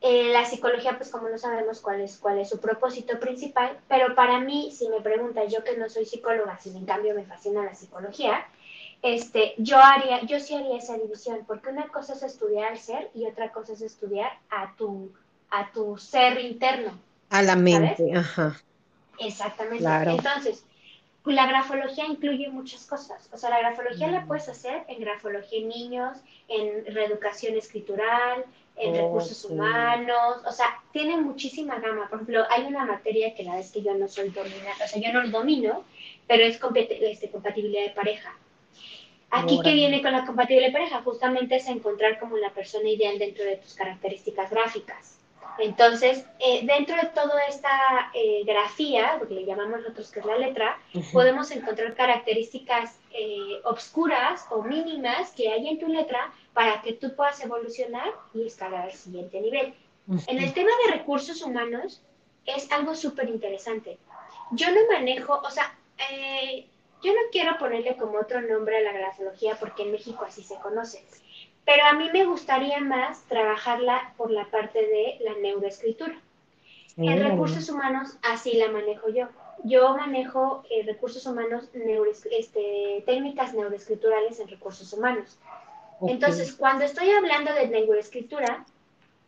Eh, 0.00 0.30
la 0.32 0.44
psicología, 0.44 0.96
pues 0.96 1.10
como 1.10 1.28
no 1.28 1.38
sabemos 1.38 1.80
cuál 1.80 2.00
es, 2.00 2.18
cuál 2.18 2.38
es 2.38 2.48
su 2.48 2.60
propósito 2.60 3.18
principal, 3.18 3.78
pero 3.88 4.14
para 4.14 4.38
mí, 4.38 4.70
si 4.70 4.88
me 4.88 5.00
preguntas, 5.00 5.52
yo 5.52 5.64
que 5.64 5.76
no 5.76 5.88
soy 5.88 6.04
psicóloga, 6.04 6.58
si 6.58 6.70
en 6.70 6.86
cambio 6.86 7.14
me 7.14 7.24
fascina 7.24 7.64
la 7.64 7.74
psicología, 7.74 8.46
este, 9.02 9.54
yo 9.58 9.78
haría, 9.78 10.22
yo 10.22 10.40
sí 10.40 10.54
haría 10.54 10.78
esa 10.78 10.96
división, 10.98 11.44
porque 11.46 11.70
una 11.70 11.88
cosa 11.88 12.14
es 12.14 12.22
estudiar 12.22 12.72
al 12.72 12.78
ser 12.78 13.10
y 13.14 13.26
otra 13.26 13.52
cosa 13.52 13.72
es 13.72 13.82
estudiar 13.82 14.32
a 14.50 14.74
tu, 14.76 15.12
a 15.50 15.70
tu 15.72 15.96
ser 15.98 16.40
interno. 16.40 16.92
A 17.30 17.42
la 17.42 17.56
mente, 17.56 18.12
ajá. 18.14 18.60
Exactamente. 19.18 19.84
Entonces, 19.84 20.64
la 21.24 21.46
grafología 21.46 22.06
incluye 22.06 22.48
muchas 22.48 22.86
cosas. 22.86 23.28
O 23.32 23.36
sea, 23.36 23.50
la 23.50 23.60
grafología 23.60 24.10
la 24.10 24.20
mm. 24.20 24.26
puedes 24.26 24.48
hacer 24.48 24.84
en 24.88 25.00
grafología 25.00 25.58
en 25.58 25.68
niños, 25.68 26.18
en 26.48 26.86
reeducación 26.86 27.56
escritural, 27.56 28.44
en 28.76 28.94
recursos 28.94 29.44
humanos, 29.44 30.42
o 30.46 30.52
sea, 30.52 30.80
tiene 30.92 31.16
muchísima 31.16 31.78
gama. 31.80 32.08
Por 32.08 32.18
ejemplo, 32.18 32.44
hay 32.48 32.64
una 32.64 32.84
materia 32.84 33.34
que 33.34 33.42
la 33.42 33.56
vez 33.56 33.72
que 33.72 33.82
yo 33.82 33.94
no 33.94 34.08
soy 34.08 34.30
dominante, 34.30 34.84
o 34.84 34.88
sea, 34.88 35.02
yo 35.02 35.12
no 35.12 35.22
lo 35.22 35.30
domino, 35.30 35.84
pero 36.26 36.44
es 36.44 36.60
este, 37.02 37.30
compatibilidad 37.30 37.82
de 37.82 37.90
pareja. 37.90 38.36
Aquí, 39.30 39.60
¿qué 39.62 39.74
viene 39.74 40.00
con 40.00 40.12
la 40.12 40.24
compatibilidad 40.24 40.68
de 40.68 40.72
pareja? 40.72 41.02
Justamente 41.02 41.56
es 41.56 41.68
encontrar 41.68 42.18
como 42.18 42.36
la 42.38 42.50
persona 42.50 42.88
ideal 42.88 43.18
dentro 43.18 43.44
de 43.44 43.56
tus 43.56 43.74
características 43.74 44.50
gráficas. 44.50 45.18
Entonces, 45.58 46.24
eh, 46.38 46.64
dentro 46.64 46.94
de 46.96 47.08
toda 47.08 47.42
esta 47.46 48.10
eh, 48.14 48.44
grafía, 48.44 49.18
lo 49.18 49.26
que 49.26 49.34
le 49.34 49.44
llamamos 49.44 49.80
nosotros 49.80 50.10
que 50.10 50.20
es 50.20 50.26
la 50.26 50.38
letra, 50.38 50.78
podemos 51.12 51.50
encontrar 51.50 51.94
características 51.94 52.96
eh, 53.10 53.60
obscuras 53.64 54.46
o 54.50 54.62
mínimas 54.62 55.32
que 55.32 55.50
hay 55.50 55.66
en 55.66 55.78
tu 55.78 55.88
letra 55.88 56.32
para 56.54 56.80
que 56.80 56.92
tú 56.92 57.14
puedas 57.16 57.42
evolucionar 57.42 58.12
y 58.34 58.46
escalar 58.46 58.84
al 58.84 58.92
siguiente 58.92 59.40
nivel. 59.40 59.74
En 60.26 60.38
el 60.38 60.54
tema 60.54 60.70
de 60.86 60.92
recursos 60.92 61.42
humanos 61.42 62.02
es 62.46 62.70
algo 62.70 62.94
súper 62.94 63.28
interesante. 63.28 63.98
Yo 64.52 64.70
no 64.70 64.80
manejo, 64.90 65.42
o 65.44 65.50
sea, 65.50 65.76
yo 67.02 67.12
no 67.12 67.20
quiero 67.30 67.58
ponerle 67.58 67.96
como 67.96 68.18
otro 68.18 68.40
nombre 68.40 68.78
a 68.78 68.80
la 68.80 68.92
grafología 68.92 69.56
porque 69.58 69.82
en 69.82 69.92
México 69.92 70.24
así 70.24 70.42
se 70.42 70.56
conoce 70.56 71.04
pero 71.68 71.84
a 71.84 71.92
mí 71.92 72.08
me 72.14 72.24
gustaría 72.24 72.80
más 72.80 73.20
trabajarla 73.24 74.14
por 74.16 74.30
la 74.30 74.46
parte 74.46 74.78
de 74.78 75.18
la 75.20 75.34
neuroescritura. 75.34 76.18
En 76.96 77.22
recursos 77.22 77.68
humanos 77.68 78.16
así 78.22 78.54
la 78.54 78.70
manejo 78.70 79.10
yo. 79.10 79.28
Yo 79.64 79.94
manejo 79.94 80.64
eh, 80.70 80.82
recursos 80.86 81.26
humanos, 81.26 81.68
este, 82.30 83.02
técnicas 83.04 83.52
neuroescriturales 83.52 84.40
en 84.40 84.48
recursos 84.48 84.94
humanos. 84.94 85.38
Entonces, 86.00 86.54
cuando 86.54 86.86
estoy 86.86 87.10
hablando 87.10 87.52
de 87.52 87.68
neuroescritura, 87.68 88.64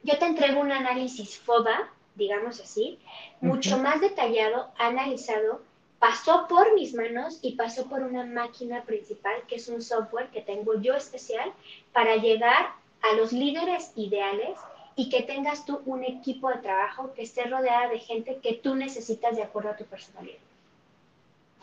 yo 0.02 0.18
te 0.18 0.24
entrego 0.24 0.60
un 0.60 0.72
análisis 0.72 1.38
FODA, 1.40 1.90
digamos 2.14 2.58
así, 2.58 2.98
mucho 3.42 3.76
más 3.76 4.00
detallado, 4.00 4.70
analizado 4.78 5.60
pasó 6.00 6.48
por 6.48 6.74
mis 6.74 6.94
manos 6.94 7.38
y 7.42 7.52
pasó 7.52 7.86
por 7.86 8.02
una 8.02 8.24
máquina 8.24 8.82
principal, 8.82 9.34
que 9.46 9.56
es 9.56 9.68
un 9.68 9.82
software 9.82 10.30
que 10.30 10.40
tengo 10.40 10.80
yo 10.80 10.94
especial 10.94 11.52
para 11.92 12.16
llegar 12.16 12.72
a 13.02 13.12
los 13.14 13.32
líderes 13.32 13.92
ideales 13.94 14.58
y 14.96 15.10
que 15.10 15.22
tengas 15.22 15.64
tú 15.66 15.80
un 15.84 16.02
equipo 16.02 16.48
de 16.48 16.56
trabajo 16.56 17.12
que 17.14 17.22
esté 17.22 17.44
rodeada 17.44 17.88
de 17.88 18.00
gente 18.00 18.38
que 18.42 18.54
tú 18.54 18.74
necesitas 18.74 19.36
de 19.36 19.42
acuerdo 19.42 19.70
a 19.70 19.76
tu 19.76 19.84
personalidad. 19.84 20.38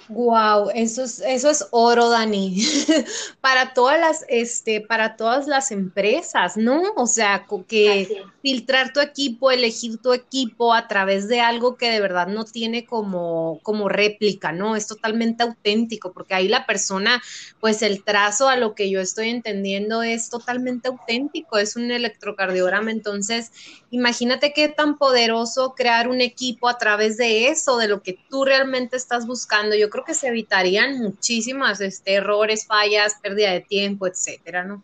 Wow, 0.09 0.69
eso 0.73 1.03
es, 1.03 1.19
eso 1.19 1.49
es 1.49 1.67
oro, 1.71 2.09
Dani, 2.09 2.61
para 3.41 3.73
todas 3.73 3.99
las, 3.99 4.25
este, 4.29 4.79
para 4.79 5.17
todas 5.17 5.47
las 5.47 5.71
empresas, 5.71 6.55
¿no? 6.55 6.81
O 6.95 7.07
sea, 7.07 7.45
que 7.67 8.23
filtrar 8.41 8.93
tu 8.93 9.01
equipo, 9.01 9.51
elegir 9.51 9.97
tu 9.97 10.13
equipo 10.13 10.73
a 10.73 10.87
través 10.87 11.27
de 11.27 11.41
algo 11.41 11.75
que 11.75 11.89
de 11.91 11.99
verdad 11.99 12.27
no 12.27 12.45
tiene 12.45 12.85
como, 12.85 13.59
como 13.63 13.89
réplica, 13.89 14.53
¿no? 14.53 14.77
Es 14.77 14.87
totalmente 14.87 15.43
auténtico, 15.43 16.13
porque 16.13 16.35
ahí 16.35 16.47
la 16.47 16.65
persona, 16.65 17.21
pues 17.59 17.81
el 17.81 18.05
trazo 18.05 18.47
a 18.47 18.55
lo 18.55 18.75
que 18.75 18.89
yo 18.89 19.01
estoy 19.01 19.29
entendiendo 19.29 20.03
es 20.03 20.29
totalmente 20.29 20.87
auténtico, 20.87 21.57
es 21.57 21.75
un 21.75 21.91
electrocardiograma, 21.91 22.91
entonces 22.91 23.51
imagínate 23.89 24.53
qué 24.53 24.69
tan 24.69 24.97
poderoso 24.97 25.73
crear 25.75 26.07
un 26.07 26.21
equipo 26.21 26.69
a 26.69 26.77
través 26.77 27.17
de 27.17 27.49
eso, 27.49 27.77
de 27.77 27.89
lo 27.89 28.01
que 28.01 28.17
tú 28.29 28.45
realmente 28.45 28.95
estás 28.95 29.27
buscando. 29.27 29.75
Yo 29.75 29.86
creo 29.89 30.03
que 30.03 30.13
se 30.13 30.27
evitarían 30.27 30.99
muchísimas 30.99 31.81
este, 31.81 32.15
errores, 32.15 32.65
fallas, 32.65 33.15
pérdida 33.21 33.51
de 33.51 33.61
tiempo, 33.61 34.07
etcétera, 34.07 34.63
¿no? 34.63 34.83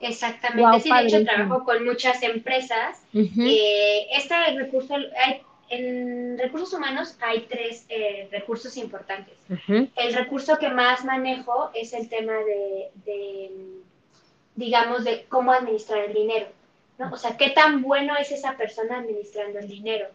Exactamente, 0.00 0.80
sí, 0.80 0.90
de 0.92 1.06
hecho 1.06 1.24
trabajo 1.24 1.64
con 1.64 1.84
muchas 1.84 2.22
empresas. 2.24 2.98
Eh, 3.14 4.08
este 4.12 4.34
recurso, 4.58 4.96
en 5.70 6.36
recursos 6.38 6.72
humanos 6.74 7.16
hay 7.20 7.46
tres 7.48 7.86
eh, 7.88 8.28
recursos 8.32 8.76
importantes. 8.76 9.34
El 9.68 10.14
recurso 10.14 10.58
que 10.58 10.68
más 10.68 11.04
manejo 11.04 11.70
es 11.72 11.92
el 11.92 12.08
tema 12.08 12.32
de, 12.32 13.50
digamos, 14.56 15.04
de 15.04 15.24
cómo 15.28 15.52
administrar 15.52 16.00
el 16.00 16.14
dinero. 16.14 16.46
¿no? 16.98 17.12
O 17.12 17.16
sea, 17.16 17.36
qué 17.36 17.50
tan 17.50 17.80
bueno 17.80 18.16
es 18.16 18.32
esa 18.32 18.56
persona 18.56 18.98
administrando 18.98 19.60
el 19.60 19.68
dinero. 19.68 20.08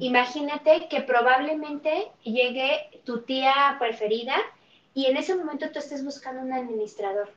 Imagínate 0.00 0.88
que 0.88 1.00
probablemente 1.00 2.10
llegue 2.22 3.00
tu 3.04 3.22
tía 3.22 3.76
preferida 3.78 4.34
y 4.92 5.06
en 5.06 5.16
ese 5.16 5.34
momento 5.34 5.70
tú 5.70 5.78
estés 5.78 6.04
buscando 6.04 6.42
un 6.42 6.52
administrador 6.52 7.30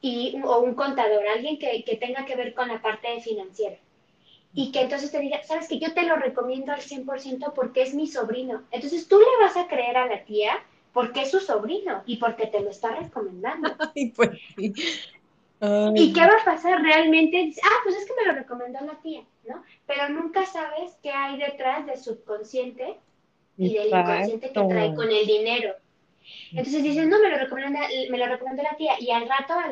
y, 0.00 0.40
o 0.44 0.60
un 0.60 0.74
contador, 0.74 1.26
alguien 1.26 1.58
que, 1.58 1.84
que 1.84 1.96
tenga 1.96 2.24
que 2.24 2.36
ver 2.36 2.54
con 2.54 2.68
la 2.68 2.80
parte 2.80 3.20
financiera. 3.20 3.76
Y 4.54 4.70
que 4.70 4.82
entonces 4.82 5.10
te 5.10 5.18
diga, 5.18 5.42
sabes 5.44 5.66
que 5.66 5.78
yo 5.78 5.94
te 5.94 6.02
lo 6.02 6.16
recomiendo 6.16 6.72
al 6.72 6.80
100% 6.80 7.54
porque 7.54 7.82
es 7.82 7.94
mi 7.94 8.06
sobrino. 8.06 8.62
Entonces 8.70 9.08
tú 9.08 9.18
le 9.18 9.44
vas 9.44 9.56
a 9.56 9.66
creer 9.66 9.96
a 9.96 10.06
la 10.06 10.24
tía 10.24 10.62
porque 10.92 11.22
es 11.22 11.30
su 11.30 11.40
sobrino 11.40 12.02
y 12.06 12.16
porque 12.16 12.46
te 12.46 12.60
lo 12.60 12.70
está 12.70 12.94
recomendando. 12.94 13.74
pues 14.16 14.30
¿Y 15.94 16.12
qué 16.12 16.20
va 16.20 16.34
a 16.40 16.44
pasar 16.44 16.82
realmente? 16.82 17.52
Ah, 17.62 17.76
pues 17.84 17.96
es 17.96 18.04
que 18.04 18.14
me 18.14 18.26
lo 18.26 18.38
recomendó 18.38 18.80
la 18.80 19.00
tía, 19.00 19.22
¿no? 19.48 19.62
Pero 19.86 20.08
nunca 20.08 20.46
sabes 20.46 20.96
qué 21.02 21.10
hay 21.10 21.38
detrás 21.38 21.86
del 21.86 21.98
subconsciente 21.98 22.98
y 23.56 23.74
del 23.74 23.88
inconsciente 23.88 24.52
que 24.52 24.64
trae 24.64 24.94
con 24.94 25.10
el 25.10 25.26
dinero. 25.26 25.74
Entonces 26.52 26.82
dices, 26.82 27.08
no, 27.08 27.18
me 27.18 27.28
lo 27.30 27.36
recomendó, 27.36 27.80
me 28.10 28.18
lo 28.18 28.26
recomendó 28.26 28.62
la 28.62 28.76
tía. 28.76 28.94
Y 29.00 29.10
al 29.10 29.28
rato, 29.28 29.54
a, 29.54 29.66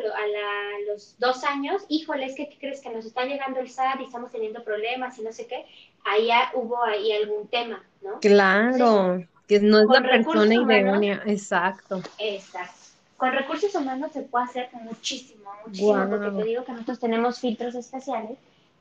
los 0.89 1.17
dos 1.19 1.45
años, 1.45 1.85
híjole, 1.89 2.27
es 2.27 2.35
que 2.35 2.49
¿qué 2.49 2.59
crees 2.59 2.81
que 2.81 2.91
nos 2.91 3.05
está 3.05 3.25
llegando 3.25 3.61
el 3.61 3.69
SAT 3.69 4.01
y 4.01 4.05
estamos 4.05 4.33
teniendo 4.33 4.65
problemas 4.65 5.19
y 5.19 5.23
no 5.23 5.33
sé 5.33 5.47
qué? 5.47 5.65
Ahí 6.05 6.29
hubo 6.55 6.83
ahí 6.83 7.13
algún 7.13 7.47
tema, 7.49 7.85
¿no? 8.03 8.19
Claro, 8.21 9.25
que 9.47 9.61
no 9.61 9.79
es 9.79 9.87
la 9.89 10.03
persona 10.03 10.55
idónea, 10.55 11.23
exacto. 11.27 12.03
Exacto 12.19 12.81
con 13.21 13.33
recursos 13.33 13.75
humanos 13.75 14.13
se 14.13 14.23
puede 14.23 14.47
hacer 14.47 14.71
muchísimo, 14.73 15.51
muchísimo, 15.67 16.09
porque 16.09 16.31
te 16.31 16.43
digo 16.43 16.65
que 16.65 16.73
nosotros 16.73 16.99
tenemos 17.01 17.39
filtros 17.39 17.75
especiales 17.75 18.39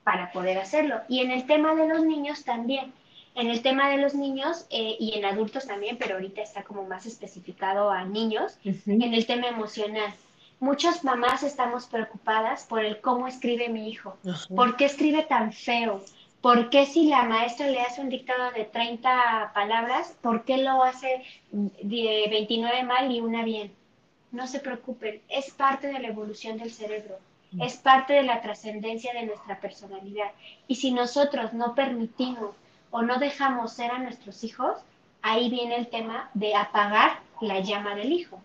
para 0.10 0.32
poder 0.32 0.58
hacerlo. 0.58 1.02
Y 1.08 1.20
en 1.20 1.30
el 1.30 1.46
tema 1.46 1.76
de 1.76 1.88
los 1.88 2.04
niños 2.04 2.44
también. 2.44 2.92
En 3.36 3.48
el 3.52 3.62
tema 3.62 3.92
de 3.92 3.98
los 3.98 4.16
niños 4.16 4.66
eh, 4.72 4.98
y 5.00 5.14
en 5.16 5.24
adultos 5.24 5.68
también, 5.68 5.98
pero 6.00 6.16
ahorita 6.16 6.42
está 6.42 6.64
como 6.64 6.84
más 6.84 7.06
especificado 7.06 7.92
a 7.92 8.04
niños, 8.06 8.58
en 8.64 9.14
el 9.14 9.28
tema 9.28 9.48
emocional. 9.48 10.12
Muchas 10.60 11.04
mamás 11.04 11.44
estamos 11.44 11.86
preocupadas 11.86 12.64
por 12.64 12.84
el 12.84 13.00
cómo 13.02 13.28
escribe 13.28 13.70
mi 13.70 13.88
hijo, 13.88 14.18
por 14.56 14.78
qué 14.78 14.86
escribe 14.86 15.22
tan 15.24 15.54
feo, 15.54 16.04
por 16.42 16.72
qué 16.72 16.88
si 16.88 17.06
la 17.06 17.24
maestra 17.24 17.68
le 17.68 17.80
hace 17.80 18.02
un 18.02 18.10
dictado 18.10 18.52
de 18.52 18.66
30 18.66 19.52
palabras, 19.54 20.18
por 20.22 20.44
qué 20.44 20.58
lo 20.58 20.84
hace 20.84 21.24
de 21.52 22.28
29 22.32 22.84
mal 22.84 23.12
y 23.12 23.22
una 23.22 23.44
bien 23.44 23.72
no 24.32 24.48
se 24.48 24.60
preocupen, 24.60 25.22
es 25.30 25.52
parte 25.52 25.88
de 25.88 26.00
la 26.00 26.08
evolución 26.08 26.58
del 26.58 26.72
cerebro. 26.72 27.18
Es 27.60 27.78
parte 27.78 28.14
de 28.14 28.24
la 28.24 28.42
trascendencia 28.42 29.14
de 29.14 29.26
nuestra 29.26 29.60
personalidad. 29.60 30.32
Y 30.68 30.76
si 30.76 30.92
nosotros 30.92 31.54
no 31.54 31.74
permitimos 31.74 32.56
o 32.92 33.02
no 33.02 33.18
dejamos 33.18 33.74
ser 33.74 33.92
a 33.92 34.00
nuestros 34.00 34.44
hijos, 34.44 34.78
ahí 35.22 35.50
viene 35.50 35.76
el 35.76 35.88
tema 35.88 36.30
de 36.34 36.56
apagar 36.56 37.20
la 37.42 37.60
llama 37.60 37.96
del 37.96 38.12
hijo, 38.12 38.40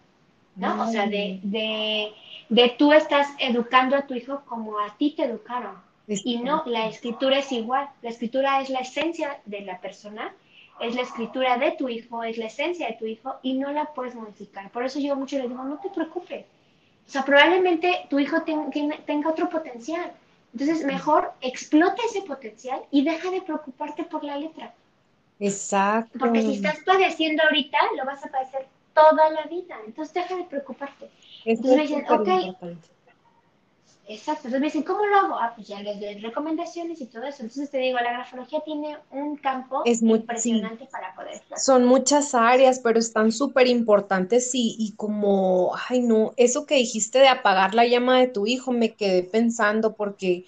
¿no? 0.57 0.83
O 0.83 0.87
sea, 0.91 1.07
de, 1.07 1.41
de, 1.43 2.13
de 2.49 2.69
tú 2.79 2.93
estás 2.93 3.29
educando 3.39 3.97
a 3.97 4.07
tu 4.07 4.15
hijo 4.15 4.43
como 4.47 4.79
a 4.79 4.97
ti 4.97 5.15
te 5.17 5.25
educaron. 5.25 5.77
Y 6.07 6.39
no, 6.39 6.63
la 6.67 6.87
escritura 6.87 7.39
es 7.39 7.51
igual, 7.53 7.89
la 8.03 8.11
escritura 8.11 8.61
es 8.61 8.69
la 8.69 8.81
esencia 8.81 9.41
de 9.47 9.63
la 9.63 9.81
persona 9.81 10.33
es 10.81 10.95
la 10.95 11.03
escritura 11.03 11.57
de 11.57 11.73
tu 11.73 11.89
hijo, 11.89 12.23
es 12.25 12.37
la 12.37 12.47
esencia 12.47 12.89
de 12.89 12.95
tu 12.95 13.07
hijo 13.07 13.37
y 13.43 13.55
no 13.55 13.73
la 13.73 13.87
puedes 13.87 14.15
modificar. 14.15 14.71
Por 14.71 14.85
eso 14.85 14.99
yo 14.99 15.17
mucho 15.17 15.39
le 15.39 15.49
digo, 15.49 15.63
no 15.63 15.79
te 15.79 15.91
preocupes. 15.91 16.47
O 17.07 17.11
sea, 17.11 17.25
probablemente 17.25 18.07
tu 18.11 18.19
hijo 18.19 18.43
tenga 18.43 19.29
otro 19.29 19.49
potencial, 19.49 20.13
Entonces, 20.53 20.85
mejor 20.85 21.33
explota 21.41 22.03
ese 22.09 22.23
potencial 22.23 22.81
y 22.91 23.05
deja 23.05 23.31
de 23.31 23.43
preocuparte 23.43 24.05
por 24.05 24.23
la 24.25 24.39
letra. 24.39 24.75
Exacto. 25.41 26.19
Porque 26.19 26.43
si 26.43 26.55
estás 26.55 26.79
padeciendo 26.87 27.43
ahorita, 27.43 27.79
lo 27.97 28.05
vas 28.05 28.25
a 28.25 28.29
padecer 28.31 28.67
toda 28.95 29.31
la 29.31 29.43
vida. 29.47 29.77
Entonces, 29.85 30.15
deja 30.15 30.37
de 30.37 30.45
preocuparte. 30.45 31.11
Entonces 31.45 31.77
me 31.77 31.83
dicen, 31.83 32.05
ok, 32.09 32.29
Exacto, 34.07 34.49
entonces 34.49 34.61
me 34.61 34.67
dicen, 34.67 34.83
¿cómo 34.83 35.05
lo 35.07 35.17
hago? 35.17 35.35
Ah, 35.39 35.53
pues 35.55 35.67
ya 35.67 35.81
les 35.81 35.99
doy 35.99 36.19
recomendaciones 36.19 37.01
y 37.01 37.07
todo 37.07 37.25
eso. 37.25 37.43
Entonces 37.43 37.71
te 37.71 37.79
digo, 37.79 37.99
la 37.99 38.13
grafología 38.13 38.61
tiene 38.61 38.99
un 39.11 39.37
campo 39.37 39.83
es 39.87 40.03
muy, 40.03 40.19
impresionante 40.19 40.87
para 40.87 41.15
poder. 41.15 41.41
Son 41.57 41.87
muchas 41.87 42.35
áreas, 42.35 42.81
pero 42.81 42.99
están 42.99 43.33
súper 43.33 43.67
importantes 43.67 44.55
y, 44.55 44.77
y 44.79 44.93
como, 44.97 45.73
ay 45.89 46.01
no, 46.01 46.35
eso 46.37 46.67
que 46.67 46.75
dijiste 46.75 47.19
de 47.19 47.29
apagar 47.29 47.75
la 47.75 47.87
llama 47.87 48.19
de 48.19 48.27
tu 48.27 48.47
hijo, 48.47 48.73
me 48.73 48.95
quedé 48.95 49.23
pensando 49.23 49.95
porque, 49.95 50.45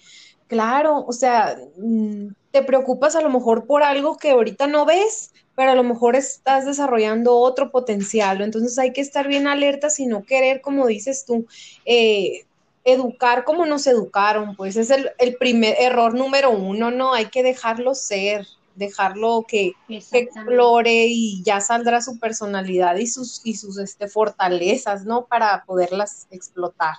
claro, 0.47 1.03
o 1.07 1.13
sea, 1.13 1.57
mm, 1.77 2.27
te 2.51 2.61
preocupas 2.61 3.15
a 3.15 3.21
lo 3.21 3.29
mejor 3.29 3.65
por 3.65 3.81
algo 3.81 4.17
que 4.17 4.31
ahorita 4.31 4.67
no 4.67 4.85
ves, 4.85 5.31
pero 5.55 5.71
a 5.71 5.75
lo 5.75 5.83
mejor 5.83 6.15
estás 6.15 6.65
desarrollando 6.65 7.35
otro 7.37 7.71
potencial, 7.71 8.41
entonces 8.41 8.77
hay 8.77 8.93
que 8.93 9.01
estar 9.01 9.27
bien 9.27 9.47
alertas 9.47 9.99
y 9.99 10.05
no 10.05 10.23
querer, 10.23 10.61
como 10.61 10.85
dices 10.85 11.25
tú, 11.25 11.47
eh, 11.85 12.45
educar 12.87 13.43
como 13.43 13.65
nos 13.65 13.85
educaron, 13.85 14.55
pues 14.55 14.77
es 14.77 14.89
el, 14.89 15.35
primer 15.37 15.75
error 15.77 16.13
número 16.13 16.51
uno, 16.51 16.89
¿no? 16.89 17.13
Hay 17.13 17.25
que 17.25 17.43
dejarlo 17.43 17.93
ser, 17.93 18.47
dejarlo 18.75 19.43
que, 19.45 19.73
explore 19.89 21.07
y 21.07 21.43
ya 21.43 21.59
saldrá 21.59 22.01
su 22.01 22.17
personalidad 22.17 22.95
y 22.95 23.07
sus, 23.07 23.41
y 23.43 23.55
sus 23.55 23.77
este, 23.77 24.07
fortalezas, 24.07 25.03
¿no? 25.03 25.25
Para 25.25 25.65
poderlas 25.65 26.27
explotar. 26.31 26.95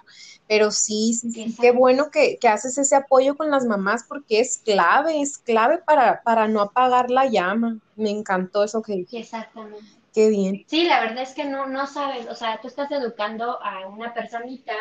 Pero 0.46 0.70
sí, 0.70 1.14
sí, 1.14 1.56
qué 1.58 1.70
bueno 1.70 2.10
que, 2.10 2.36
que, 2.36 2.48
haces 2.48 2.76
ese 2.76 2.94
apoyo 2.94 3.34
con 3.34 3.50
las 3.50 3.64
mamás 3.64 4.04
porque 4.06 4.40
es 4.40 4.58
clave, 4.58 5.22
es 5.22 5.38
clave 5.38 5.78
para, 5.78 6.22
para 6.22 6.48
no 6.48 6.60
apagar 6.60 7.10
la 7.10 7.24
llama. 7.26 7.78
Me 7.96 8.10
encantó 8.10 8.62
eso 8.62 8.82
que 8.82 8.92
dijiste. 8.92 9.20
Exactamente. 9.20 9.86
Qué 10.12 10.28
bien. 10.28 10.64
Sí, 10.66 10.84
la 10.84 11.00
verdad 11.00 11.22
es 11.22 11.32
que 11.32 11.44
no, 11.44 11.66
no 11.66 11.86
sabes, 11.86 12.26
o 12.28 12.34
sea, 12.34 12.60
tú 12.60 12.68
estás 12.68 12.90
educando 12.90 13.62
a 13.62 13.86
una 13.88 14.12
personita 14.12 14.74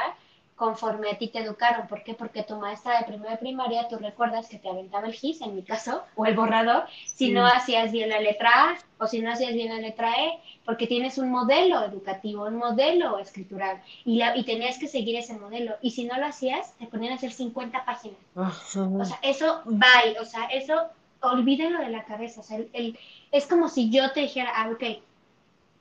conforme 0.57 1.11
a 1.11 1.17
ti 1.17 1.27
te 1.29 1.39
educaron. 1.39 1.87
¿Por 1.87 2.03
qué? 2.03 2.15
Porque 2.15 2.43
tu 2.43 2.55
maestra 2.57 2.97
de 2.97 3.05
primera 3.05 3.31
de 3.31 3.37
primaria, 3.37 3.87
tú 3.87 3.97
recuerdas 3.97 4.49
que 4.49 4.57
te 4.57 4.67
aventaba 4.67 5.07
el 5.07 5.13
GIS, 5.13 5.41
en 5.41 5.55
mi 5.55 5.61
caso, 5.61 6.03
o 6.15 6.25
el 6.25 6.35
borrador, 6.35 6.85
si 7.05 7.31
no 7.31 7.45
hacías 7.45 7.91
bien 7.91 8.09
la 8.09 8.19
letra 8.19 8.49
A 8.71 8.77
o 8.97 9.05
si 9.05 9.21
no 9.21 9.31
hacías 9.31 9.53
bien 9.53 9.69
la 9.69 9.79
letra 9.79 10.11
E, 10.13 10.39
porque 10.65 10.87
tienes 10.87 11.19
un 11.19 11.29
modelo 11.29 11.83
educativo, 11.83 12.45
un 12.45 12.57
modelo 12.57 13.19
escritural, 13.19 13.81
y, 14.03 14.17
la, 14.17 14.35
y 14.35 14.43
tenías 14.43 14.79
que 14.79 14.87
seguir 14.87 15.15
ese 15.15 15.37
modelo. 15.37 15.75
Y 15.81 15.91
si 15.91 16.05
no 16.05 16.17
lo 16.17 16.25
hacías, 16.25 16.73
te 16.79 16.87
ponían 16.87 17.13
a 17.13 17.15
hacer 17.17 17.31
50 17.31 17.85
páginas. 17.85 18.17
O 18.35 19.05
sea, 19.05 19.19
eso, 19.21 19.61
bye, 19.65 20.19
o 20.19 20.25
sea, 20.25 20.45
eso, 20.45 20.87
olvídalo 21.21 21.79
de 21.79 21.89
la 21.89 22.03
cabeza. 22.05 22.41
O 22.41 22.43
sea, 22.43 22.57
el, 22.73 22.97
es 23.31 23.45
como 23.45 23.69
si 23.69 23.91
yo 23.91 24.11
te 24.11 24.21
dijera, 24.21 24.51
ah, 24.55 24.71
ok, 24.71 25.01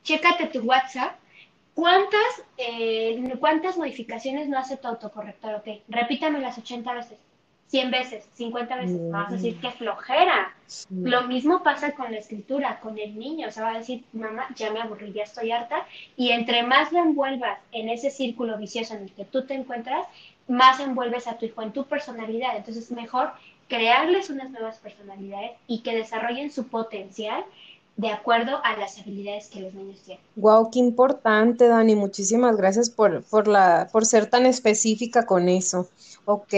chécate 0.03 0.49
tu 0.49 0.61
WhatsApp 0.61 1.17
¿Cuántas, 1.77 2.43
eh, 2.57 3.35
¿Cuántas 3.39 3.77
modificaciones 3.77 4.49
no 4.49 4.59
hace 4.59 4.79
tu 4.79 4.89
autocorrector? 4.89 5.57
Ok, 5.57 5.83
repítame 5.89 6.41
las 6.41 6.57
80 6.57 6.91
veces, 6.95 7.19
100 7.67 7.91
veces, 7.91 8.27
50 8.33 8.77
veces. 8.77 9.11
Vas 9.11 9.29
a 9.29 9.33
decir 9.33 9.61
que 9.61 9.71
flojera. 9.73 10.55
Lo 10.89 11.25
mismo 11.25 11.63
pasa 11.63 11.93
con 11.93 12.11
la 12.11 12.19
escritura, 12.19 12.81
con 12.81 12.97
el 12.99 13.19
niño. 13.19 13.49
O 13.49 13.51
sea, 13.51 13.65
va 13.65 13.75
a 13.75 13.79
decir, 13.79 14.05
mamá, 14.15 14.47
ya 14.57 14.71
me 14.71 14.81
aburrí, 14.81 15.13
ya 15.13 15.25
estoy 15.25 15.53
harta. 15.53 15.87
Y 16.17 16.31
entre 16.31 16.63
más 16.63 16.93
lo 16.93 17.01
envuelvas 17.01 17.59
en 17.73 17.91
ese 17.91 18.09
círculo 18.09 18.57
vicioso 18.57 18.95
en 18.95 19.03
el 19.03 19.13
que 19.13 19.27
tú 19.27 19.45
te 19.45 19.53
encuentras, 19.53 20.07
más 20.49 20.81
envuelves 20.81 21.27
a 21.27 21.37
tu 21.37 21.45
hijo 21.45 21.61
en 21.61 21.73
tu 21.73 21.85
personalidad. 21.85 22.57
Entonces, 22.57 22.91
mejor 22.91 23.33
crearles 23.69 24.31
unas 24.31 24.51
nuevas 24.51 24.79
personalidades 24.79 25.53
y 25.67 25.83
que 25.83 25.95
desarrollen 25.95 26.51
su 26.51 26.69
potencial 26.69 27.45
de 27.97 28.11
acuerdo 28.11 28.61
a 28.63 28.77
las 28.77 28.99
habilidades 28.99 29.49
que 29.49 29.61
los 29.61 29.73
niños 29.73 30.01
tienen. 30.03 30.23
Wow, 30.37 30.71
qué 30.71 30.79
importante, 30.79 31.67
Dani. 31.67 31.97
Muchísimas 31.97 32.57
gracias 32.57 32.91
por, 32.91 33.23
por, 33.25 33.49
la, 33.49 33.89
por 33.91 34.05
ser 34.05 34.27
tan 34.27 34.45
específica 34.45 35.25
con 35.25 35.49
eso. 35.49 35.89
Ok, 36.27 36.53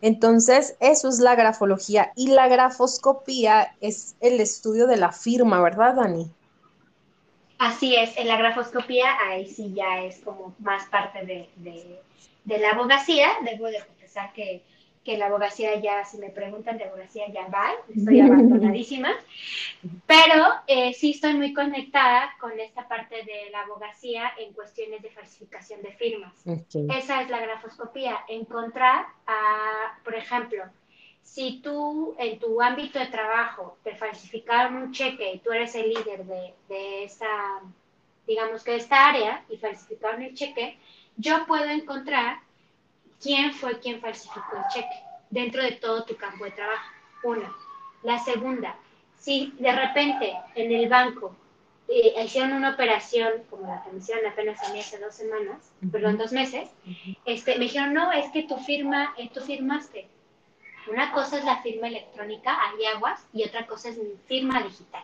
entonces 0.00 0.76
eso 0.80 1.08
es 1.08 1.18
la 1.18 1.34
grafología 1.34 2.12
y 2.14 2.28
la 2.28 2.46
grafoscopía 2.46 3.74
es 3.80 4.14
el 4.20 4.40
estudio 4.40 4.86
de 4.86 4.96
la 4.96 5.12
firma, 5.12 5.60
¿verdad, 5.60 5.94
Dani? 5.94 6.30
Así 7.58 7.96
es, 7.96 8.16
en 8.16 8.28
la 8.28 8.36
grafoscopía 8.36 9.06
ahí 9.26 9.46
sí 9.46 9.72
ya 9.74 10.04
es 10.04 10.18
como 10.18 10.54
más 10.58 10.84
parte 10.86 11.24
de, 11.24 11.48
de, 11.56 12.00
de 12.44 12.58
la 12.58 12.70
abogacía. 12.70 13.28
Debo 13.44 13.66
de 13.66 13.82
confesar 13.84 14.32
que 14.32 14.62
que 15.04 15.18
la 15.18 15.26
abogacía 15.26 15.78
ya, 15.80 16.04
si 16.04 16.16
me 16.18 16.30
preguntan 16.30 16.78
de 16.78 16.84
abogacía, 16.84 17.28
ya 17.28 17.46
va, 17.48 17.72
estoy 17.94 18.20
abandonadísima, 18.22 19.10
pero 20.06 20.46
eh, 20.66 20.94
sí 20.94 21.10
estoy 21.10 21.34
muy 21.34 21.52
conectada 21.52 22.34
con 22.40 22.58
esta 22.58 22.88
parte 22.88 23.16
de 23.16 23.50
la 23.52 23.60
abogacía 23.62 24.32
en 24.38 24.52
cuestiones 24.54 25.02
de 25.02 25.10
falsificación 25.10 25.82
de 25.82 25.92
firmas. 25.92 26.32
Esa 26.96 27.22
es 27.22 27.30
la 27.30 27.40
grafoscopía, 27.40 28.18
encontrar, 28.28 29.06
a, 29.26 29.98
por 30.02 30.14
ejemplo, 30.14 30.64
si 31.22 31.60
tú 31.60 32.14
en 32.18 32.38
tu 32.38 32.60
ámbito 32.62 32.98
de 32.98 33.06
trabajo 33.06 33.76
te 33.84 33.94
falsificaron 33.96 34.76
un 34.76 34.92
cheque 34.92 35.34
y 35.34 35.38
tú 35.38 35.52
eres 35.52 35.74
el 35.74 35.88
líder 35.88 36.24
de, 36.24 36.54
de 36.68 37.04
esta, 37.04 37.60
digamos 38.26 38.64
que 38.64 38.72
de 38.72 38.76
esta 38.78 39.08
área 39.08 39.44
y 39.50 39.56
falsificaron 39.58 40.22
el 40.22 40.34
cheque, 40.34 40.78
yo 41.16 41.46
puedo 41.46 41.66
encontrar 41.66 42.43
quién 43.24 43.54
fue 43.54 43.80
quien 43.80 44.00
falsificó 44.00 44.56
el 44.56 44.64
cheque 44.72 45.02
dentro 45.30 45.62
de 45.62 45.72
todo 45.72 46.04
tu 46.04 46.14
campo 46.16 46.44
de 46.44 46.50
trabajo. 46.50 46.90
Una. 47.24 47.50
La 48.02 48.18
segunda, 48.18 48.76
si 49.18 49.54
de 49.58 49.72
repente 49.72 50.36
en 50.54 50.70
el 50.70 50.90
banco 50.90 51.34
eh, 51.88 52.22
hicieron 52.22 52.52
una 52.52 52.74
operación, 52.74 53.32
como 53.48 53.66
la 53.66 53.82
que 53.82 53.92
me 53.92 53.98
hicieron 53.98 54.26
apenas 54.30 54.62
a 54.62 54.72
mí 54.74 54.80
hace 54.80 54.98
dos 54.98 55.14
semanas, 55.14 55.72
perdón, 55.90 56.18
dos 56.18 56.32
meses, 56.32 56.68
este, 57.24 57.54
me 57.54 57.64
dijeron, 57.64 57.94
no, 57.94 58.12
es 58.12 58.30
que 58.30 58.42
tu 58.42 58.58
firma, 58.58 59.14
eh, 59.16 59.30
tú 59.32 59.40
firmaste. 59.40 60.06
Una 60.90 61.12
cosa 61.12 61.38
es 61.38 61.46
la 61.46 61.62
firma 61.62 61.88
electrónica, 61.88 62.58
hay 62.60 62.84
aguas, 62.84 63.26
y 63.32 63.42
otra 63.42 63.66
cosa 63.66 63.88
es 63.88 63.96
mi 63.96 64.16
firma 64.26 64.62
digital. 64.62 65.02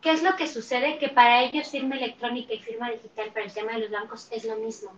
¿Qué 0.00 0.12
es 0.12 0.22
lo 0.22 0.36
que 0.36 0.46
sucede? 0.46 0.96
Que 0.96 1.10
para 1.10 1.42
ellos 1.42 1.68
firma 1.68 1.96
electrónica 1.96 2.54
y 2.54 2.60
firma 2.60 2.90
digital 2.90 3.28
para 3.34 3.44
el 3.44 3.52
tema 3.52 3.72
de 3.72 3.80
los 3.80 3.90
bancos 3.90 4.28
es 4.30 4.46
lo 4.46 4.56
mismo 4.56 4.94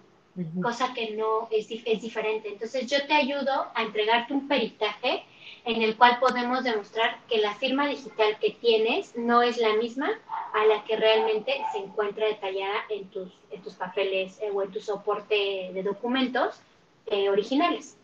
cosa 0.62 0.95
que 0.95 1.11
no 1.12 1.49
es, 1.51 1.68
es 1.71 2.03
diferente. 2.03 2.49
Entonces 2.49 2.90
yo 2.90 3.07
te 3.07 3.14
ayudo 3.14 3.66
a 3.75 3.83
entregarte 3.83 4.33
un 4.33 4.49
peritaje 4.49 5.25
en 5.64 5.83
el 5.83 5.97
cual 5.97 6.18
podemos 6.18 6.64
demostrar 6.64 7.18
que 7.29 7.38
la 7.38 7.55
firma 7.55 7.87
digital 7.87 8.38
que 8.40 8.51
tienes 8.51 9.16
no 9.16 9.42
es 9.42 9.59
la 9.59 9.75
misma 9.75 10.11
a 10.55 10.64
la 10.66 10.85
que 10.85 10.97
realmente 10.97 11.53
se 11.73 11.79
encuentra 11.79 12.27
detallada 12.27 12.85
en 12.88 13.09
tus, 13.11 13.31
en 13.51 13.62
tus 13.62 13.75
papeles 13.75 14.38
eh, 14.40 14.51
o 14.53 14.62
en 14.62 14.73
tu 14.73 14.81
soporte 14.81 15.71
de 15.73 15.83
documentos 15.83 16.61
eh, 17.07 17.29
originales. 17.29 17.97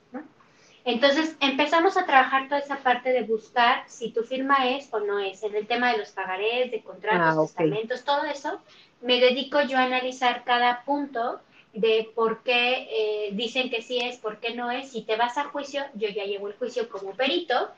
Entonces 0.84 1.36
empezamos 1.40 1.98
a 1.98 2.06
trabajar 2.06 2.48
toda 2.48 2.60
esa 2.60 2.78
parte 2.78 3.12
de 3.12 3.22
buscar 3.22 3.84
si 3.88 4.10
tu 4.10 4.22
firma 4.22 4.70
es 4.70 4.88
o 4.90 5.00
no 5.00 5.18
es. 5.18 5.42
En 5.42 5.54
el 5.54 5.66
tema 5.66 5.92
de 5.92 5.98
los 5.98 6.12
pagarés, 6.12 6.70
de 6.70 6.82
contratos, 6.82 7.36
ah, 7.36 7.42
testamentos, 7.42 8.04
todo 8.04 8.24
eso, 8.24 8.58
me 9.02 9.20
dedico 9.20 9.60
yo 9.62 9.76
a 9.76 9.82
analizar 9.82 10.44
cada 10.44 10.84
punto 10.84 11.40
de 11.80 12.10
por 12.14 12.42
qué 12.42 12.88
eh, 12.90 13.30
dicen 13.32 13.70
que 13.70 13.82
sí 13.82 13.98
es, 13.98 14.16
por 14.16 14.38
qué 14.38 14.54
no 14.54 14.70
es. 14.70 14.90
Si 14.90 15.02
te 15.02 15.16
vas 15.16 15.38
a 15.38 15.44
juicio, 15.44 15.82
yo 15.94 16.08
ya 16.08 16.24
llevo 16.24 16.48
el 16.48 16.54
juicio 16.54 16.88
como 16.88 17.12
perito 17.12 17.70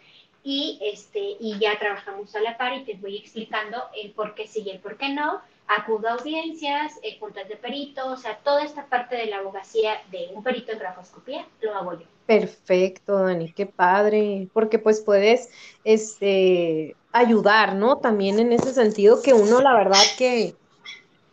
y, 0.42 0.78
este, 0.82 1.36
y 1.38 1.58
ya 1.58 1.78
trabajamos 1.78 2.34
a 2.34 2.40
la 2.40 2.56
par 2.56 2.74
y 2.74 2.84
te 2.84 2.94
voy 2.94 3.16
explicando 3.16 3.82
el 4.02 4.12
por 4.12 4.34
qué 4.34 4.46
sí 4.46 4.62
y 4.64 4.70
el 4.70 4.78
por 4.78 4.96
qué 4.96 5.10
no. 5.10 5.40
Acudo 5.68 6.08
a 6.08 6.12
audiencias, 6.14 6.94
eh, 7.02 7.16
juntas 7.20 7.48
de 7.48 7.56
peritos, 7.56 8.04
o 8.04 8.16
sea, 8.16 8.38
toda 8.38 8.64
esta 8.64 8.86
parte 8.86 9.14
de 9.14 9.26
la 9.26 9.36
abogacía 9.36 10.00
de 10.10 10.28
un 10.34 10.42
perito 10.42 10.72
en 10.72 10.80
grafoscopía 10.80 11.46
lo 11.60 11.74
hago 11.76 11.92
yo. 11.92 12.06
Perfecto, 12.26 13.18
Dani, 13.18 13.52
qué 13.52 13.66
padre, 13.66 14.48
porque 14.52 14.80
pues 14.80 15.00
puedes 15.00 15.48
este, 15.84 16.96
ayudar, 17.12 17.76
¿no? 17.76 17.98
También 17.98 18.40
en 18.40 18.52
ese 18.52 18.72
sentido 18.72 19.22
que 19.22 19.32
uno, 19.32 19.60
la 19.60 19.74
verdad 19.74 20.02
que 20.18 20.54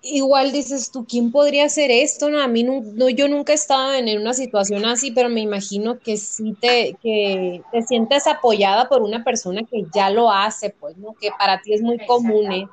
igual 0.02 0.52
dices 0.52 0.92
tú, 0.92 1.06
¿quién 1.06 1.32
podría 1.32 1.66
hacer 1.66 1.92
esto? 1.92 2.30
No, 2.30 2.42
a 2.42 2.48
mí 2.48 2.64
no, 2.64 3.10
yo 3.10 3.28
nunca 3.28 3.52
he 3.52 3.56
estado 3.56 3.94
en 3.94 4.20
una 4.20 4.34
situación 4.34 4.86
así, 4.86 5.12
pero 5.12 5.30
me 5.30 5.42
imagino 5.42 6.00
que 6.00 6.18
sí 6.18 6.56
te, 6.60 6.98
que 7.02 7.62
te 7.72 7.82
sientes 7.84 8.28
apoyada 8.28 8.88
por 8.88 9.02
una 9.02 9.24
persona 9.24 9.64
que 9.64 9.86
ya 9.94 10.10
lo 10.10 10.32
hace, 10.32 10.70
pues, 10.70 10.98
¿no? 10.98 11.14
Que 11.14 11.32
para 11.38 11.62
ti 11.62 11.74
es 11.74 11.82
muy 11.82 11.98
común. 12.06 12.52
¿eh? 12.52 12.68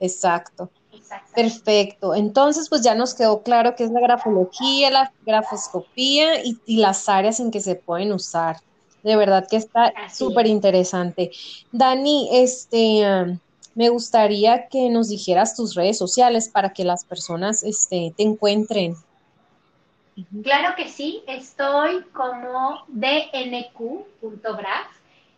Exacto. 0.00 0.70
Perfecto. 1.34 2.14
Entonces, 2.14 2.68
pues 2.68 2.82
ya 2.82 2.94
nos 2.94 3.14
quedó 3.14 3.42
claro 3.42 3.74
que 3.76 3.84
es 3.84 3.90
la 3.90 4.00
grafología, 4.00 4.90
la 4.90 5.12
grafoscopía 5.24 6.44
y, 6.44 6.58
y 6.66 6.78
las 6.78 7.08
áreas 7.08 7.40
en 7.40 7.50
que 7.50 7.60
se 7.60 7.76
pueden 7.76 8.12
usar. 8.12 8.56
De 9.02 9.14
verdad 9.14 9.46
que 9.48 9.56
está 9.56 9.92
súper 10.12 10.46
interesante. 10.48 11.30
Dani, 11.70 12.28
este, 12.32 13.38
me 13.76 13.90
gustaría 13.90 14.66
que 14.68 14.88
nos 14.88 15.10
dijeras 15.10 15.54
tus 15.54 15.74
redes 15.74 15.98
sociales 15.98 16.48
para 16.48 16.72
que 16.72 16.82
las 16.82 17.04
personas 17.04 17.62
este, 17.62 18.12
te 18.16 18.22
encuentren. 18.22 18.96
Claro 20.42 20.74
que 20.76 20.88
sí, 20.88 21.22
estoy 21.26 22.02
como 22.14 22.84
dnq.graph 22.88 23.76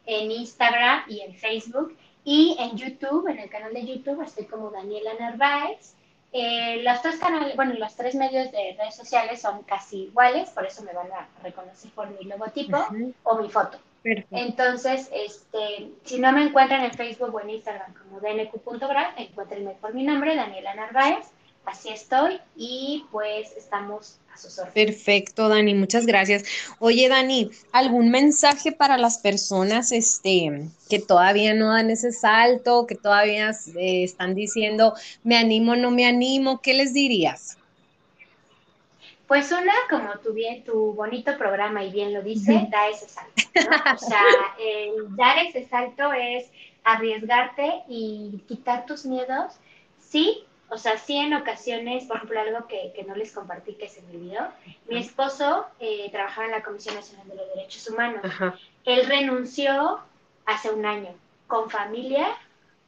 en 0.06 0.30
Instagram 0.30 1.02
y 1.08 1.20
en 1.20 1.34
Facebook 1.34 1.96
y 2.24 2.56
en 2.60 2.76
YouTube, 2.76 3.26
en 3.26 3.40
el 3.40 3.50
canal 3.50 3.74
de 3.74 3.84
YouTube 3.84 4.22
estoy 4.22 4.44
como 4.44 4.70
Daniela 4.70 5.14
Narváez. 5.18 5.94
Eh, 6.32 6.80
los 6.84 7.02
tres 7.02 7.16
canales, 7.18 7.56
bueno, 7.56 7.74
los 7.74 7.96
tres 7.96 8.14
medios 8.14 8.52
de 8.52 8.76
redes 8.78 8.94
sociales 8.94 9.40
son 9.40 9.64
casi 9.64 10.02
iguales, 10.04 10.50
por 10.50 10.64
eso 10.64 10.84
me 10.84 10.92
van 10.92 11.10
a 11.10 11.26
reconocer 11.42 11.90
por 11.90 12.08
mi 12.10 12.24
logotipo 12.24 12.78
o 13.24 13.42
mi 13.42 13.48
foto. 13.48 13.78
Entonces, 14.04 15.10
este, 15.12 15.90
si 16.04 16.18
no 16.18 16.32
me 16.32 16.44
encuentran 16.44 16.84
en 16.84 16.92
Facebook 16.92 17.34
o 17.34 17.40
en 17.40 17.50
Instagram 17.50 17.94
como 17.94 18.20
dnq.graph, 18.20 19.18
encuéntrenme 19.18 19.72
por 19.80 19.94
mi 19.94 20.04
nombre, 20.04 20.34
Daniela 20.34 20.74
Narváez 20.74 21.26
así 21.68 21.90
estoy 21.90 22.40
y 22.56 23.04
pues 23.10 23.52
estamos 23.56 24.18
a 24.32 24.36
sus 24.36 24.58
órdenes. 24.58 24.74
Perfecto, 24.74 25.48
Dani, 25.48 25.74
muchas 25.74 26.06
gracias. 26.06 26.44
Oye, 26.78 27.08
Dani, 27.08 27.50
¿algún 27.72 28.10
mensaje 28.10 28.72
para 28.72 28.96
las 28.96 29.18
personas 29.18 29.92
este, 29.92 30.68
que 30.88 30.98
todavía 30.98 31.54
no 31.54 31.72
dan 31.72 31.90
ese 31.90 32.12
salto, 32.12 32.86
que 32.86 32.94
todavía 32.94 33.50
eh, 33.76 34.04
están 34.04 34.34
diciendo, 34.34 34.94
me 35.22 35.36
animo, 35.36 35.76
no 35.76 35.90
me 35.90 36.06
animo? 36.06 36.60
¿Qué 36.60 36.74
les 36.74 36.92
dirías? 36.92 37.58
Pues 39.28 39.52
una, 39.52 39.74
como 39.90 40.18
tu 40.20 40.32
bien, 40.32 40.64
tu 40.64 40.94
bonito 40.94 41.36
programa 41.36 41.84
y 41.84 41.92
bien 41.92 42.14
lo 42.14 42.22
dice, 42.22 42.66
da 42.70 42.88
ese 42.88 43.08
salto. 43.08 43.42
O 43.94 43.98
sea, 43.98 44.22
dar 45.10 45.38
ese 45.38 45.68
salto 45.68 46.12
es 46.14 46.50
arriesgarte 46.82 47.82
y 47.88 48.42
quitar 48.48 48.86
tus 48.86 49.04
miedos, 49.04 49.52
sí, 49.98 50.44
o 50.70 50.78
sea, 50.78 50.96
sí 50.96 51.16
en 51.16 51.34
ocasiones, 51.34 52.04
por 52.04 52.16
ejemplo, 52.16 52.40
algo 52.40 52.66
que, 52.66 53.04
no 53.06 53.14
les 53.14 53.32
compartí 53.32 53.74
que 53.74 53.88
se 53.88 54.00
me 54.02 54.16
olvidó, 54.16 54.48
mi 54.88 54.98
esposo 54.98 55.66
eh, 55.78 56.08
trabajaba 56.10 56.46
en 56.46 56.52
la 56.52 56.62
Comisión 56.62 56.94
Nacional 56.94 57.28
de 57.28 57.36
los 57.36 57.54
Derechos 57.54 57.88
Humanos. 57.90 58.22
Él 58.84 59.06
renunció 59.06 60.00
hace 60.46 60.70
un 60.70 60.86
año, 60.86 61.14
con 61.46 61.68
familia, 61.68 62.28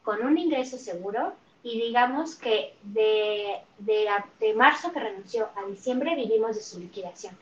con 0.03 0.25
un 0.25 0.39
ingreso 0.39 0.79
seguro, 0.79 1.35
y 1.63 1.81
digamos 1.81 2.37
que 2.37 2.75
de, 2.83 3.59
de, 3.79 4.55
marzo 4.55 4.93
que 4.93 5.01
renunció 5.01 5.49
a 5.57 5.69
diciembre 5.69 6.15
vivimos 6.17 6.57
de 6.57 6.63
su 6.63 6.81
liquidación. 6.81 7.37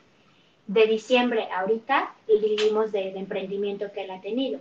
De 0.67 0.85
diciembre 0.85 1.47
a 1.51 1.61
ahorita 1.61 2.13
vivimos 2.27 2.91
de, 2.91 3.09
emprendimiento 3.17 3.91
que 3.91 4.03
él 4.03 4.11
ha 4.11 4.21
tenido. 4.21 4.59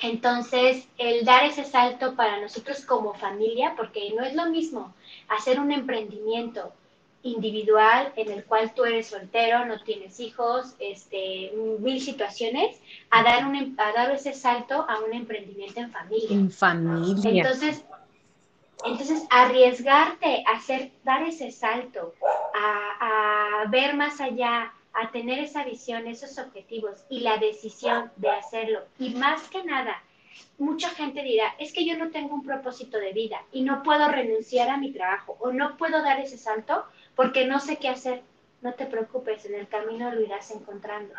Entonces, 0.00 0.86
el 0.96 1.24
dar 1.24 1.44
ese 1.44 1.64
salto 1.64 2.14
para 2.14 2.40
nosotros 2.40 2.84
como 2.84 3.14
familia, 3.14 3.74
porque 3.76 4.12
no 4.16 4.22
es 4.22 4.34
lo 4.34 4.46
mismo 4.46 4.94
hacer 5.28 5.58
un 5.58 5.72
emprendimiento 5.72 6.72
individual 7.24 8.12
en 8.14 8.30
el 8.30 8.44
cual 8.44 8.72
tú 8.74 8.84
eres 8.84 9.08
soltero, 9.08 9.64
no 9.64 9.80
tienes 9.80 10.20
hijos, 10.20 10.74
este, 10.78 11.52
mil 11.80 12.00
situaciones, 12.00 12.76
a 13.10 13.24
dar, 13.24 13.44
un, 13.44 13.76
a 13.76 13.92
dar 13.92 14.12
ese 14.12 14.32
salto 14.34 14.86
a 14.88 15.00
un 15.00 15.12
emprendimiento 15.12 15.80
en 15.80 15.90
familia. 15.90 16.30
En 16.30 16.50
familia. 16.50 17.42
Entonces, 17.42 17.84
entonces 18.84 19.26
arriesgarte 19.30 20.44
a 20.46 20.56
hacer, 20.56 20.92
dar 21.04 21.22
ese 21.22 21.50
salto, 21.50 22.14
a, 22.54 23.62
a 23.62 23.68
ver 23.68 23.94
más 23.94 24.20
allá, 24.20 24.72
a 24.92 25.10
tener 25.10 25.38
esa 25.38 25.64
visión, 25.64 26.06
esos 26.06 26.38
objetivos 26.38 27.04
y 27.08 27.20
la 27.20 27.38
decisión 27.38 28.10
de 28.16 28.30
hacerlo. 28.30 28.80
Y 28.98 29.10
más 29.14 29.48
que 29.48 29.62
nada, 29.64 30.02
mucha 30.58 30.90
gente 30.90 31.22
dirá, 31.22 31.54
es 31.58 31.72
que 31.72 31.84
yo 31.84 31.96
no 31.96 32.10
tengo 32.10 32.34
un 32.34 32.44
propósito 32.44 32.98
de 32.98 33.12
vida 33.12 33.40
y 33.52 33.62
no 33.62 33.82
puedo 33.82 34.08
renunciar 34.08 34.68
a 34.68 34.76
mi 34.76 34.92
trabajo 34.92 35.36
o 35.40 35.52
no 35.52 35.76
puedo 35.76 36.02
dar 36.02 36.20
ese 36.20 36.38
salto 36.38 36.84
porque 37.14 37.46
no 37.46 37.60
sé 37.60 37.76
qué 37.76 37.88
hacer. 37.88 38.22
No 38.60 38.74
te 38.74 38.86
preocupes, 38.86 39.44
en 39.44 39.54
el 39.54 39.68
camino 39.68 40.10
lo 40.12 40.20
irás 40.20 40.50
encontrando. 40.50 41.14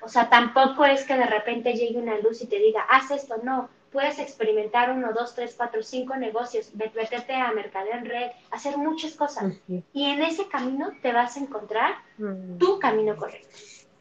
O 0.00 0.08
sea, 0.08 0.30
tampoco 0.30 0.84
es 0.84 1.04
que 1.04 1.16
de 1.16 1.26
repente 1.26 1.74
llegue 1.74 1.98
una 1.98 2.18
luz 2.18 2.40
y 2.40 2.46
te 2.46 2.60
diga, 2.60 2.82
haz 2.88 3.10
esto, 3.10 3.38
no, 3.42 3.68
puedes 3.94 4.18
experimentar 4.18 4.90
uno, 4.90 5.12
dos, 5.14 5.34
tres, 5.36 5.54
cuatro, 5.56 5.82
cinco 5.82 6.16
negocios, 6.16 6.74
meterte 6.74 7.32
a 7.32 7.52
mercadeo 7.52 7.94
en 7.94 8.04
red, 8.04 8.30
hacer 8.50 8.76
muchas 8.76 9.12
cosas. 9.12 9.54
Y 9.92 10.04
en 10.04 10.20
ese 10.20 10.48
camino 10.48 10.90
te 11.00 11.12
vas 11.12 11.36
a 11.36 11.40
encontrar 11.40 11.94
mm. 12.18 12.58
tu 12.58 12.80
camino 12.80 13.16
correcto. 13.16 13.48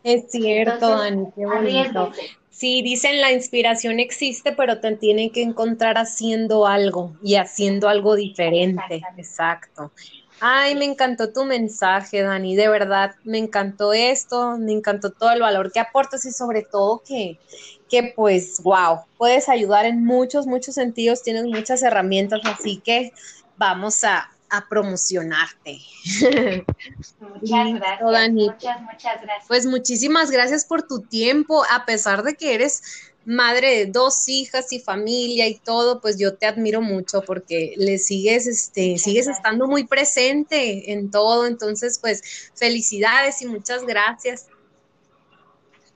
Es 0.03 0.31
cierto, 0.31 0.89
Dani, 0.89 1.27
qué 1.35 1.45
bonito. 1.45 2.11
Sí, 2.49 2.81
dicen 2.81 3.21
la 3.21 3.31
inspiración 3.31 3.99
existe, 3.99 4.51
pero 4.51 4.79
te 4.79 4.95
tienen 4.95 5.31
que 5.31 5.43
encontrar 5.43 5.97
haciendo 5.97 6.65
algo 6.67 7.15
y 7.21 7.35
haciendo 7.35 7.87
algo 7.87 8.15
diferente. 8.15 9.01
Exacto. 9.17 9.91
Ay, 10.39 10.75
me 10.75 10.85
encantó 10.85 11.31
tu 11.31 11.45
mensaje, 11.45 12.21
Dani, 12.21 12.55
de 12.55 12.67
verdad, 12.67 13.15
me 13.23 13.37
encantó 13.37 13.93
esto, 13.93 14.57
me 14.57 14.73
encantó 14.73 15.11
todo 15.11 15.31
el 15.31 15.39
valor 15.39 15.71
que 15.71 15.79
aportas 15.79 16.25
y 16.25 16.31
sobre 16.31 16.63
todo 16.63 17.01
que, 17.07 17.39
que 17.93 18.11
pues, 18.15 18.59
wow, 18.63 19.01
puedes 19.19 19.47
ayudar 19.49 19.85
en 19.85 20.03
muchos, 20.03 20.47
muchos 20.47 20.73
sentidos, 20.73 21.21
tienes 21.21 21.45
muchas 21.45 21.83
herramientas, 21.83 22.41
así 22.43 22.77
que 22.83 23.13
vamos 23.55 24.03
a, 24.03 24.31
promocionarte. 24.69 25.79
Muchas 27.19 27.73
gracias. 27.73 28.31
Muchas, 28.31 28.81
muchas 28.83 29.21
gracias. 29.23 29.47
Pues 29.47 29.65
muchísimas 29.65 30.29
gracias 30.29 30.63
por 30.63 30.83
tu 30.83 31.01
tiempo, 31.01 31.63
a 31.71 31.87
pesar 31.87 32.21
de 32.21 32.35
que 32.35 32.53
eres 32.53 32.83
madre 33.25 33.77
de 33.77 33.85
dos 33.87 34.29
hijas 34.29 34.71
y 34.71 34.79
familia 34.79 35.47
y 35.47 35.55
todo, 35.55 36.01
pues 36.01 36.19
yo 36.19 36.35
te 36.35 36.45
admiro 36.45 36.81
mucho 36.81 37.23
porque 37.23 37.73
le 37.77 37.97
sigues, 37.97 38.45
este, 38.45 38.99
sigues 38.99 39.25
estando 39.25 39.65
muy 39.65 39.85
presente 39.85 40.91
en 40.91 41.09
todo. 41.09 41.47
Entonces, 41.47 41.97
pues 41.97 42.51
felicidades 42.53 43.41
y 43.41 43.47
muchas 43.47 43.83
gracias. 43.87 44.49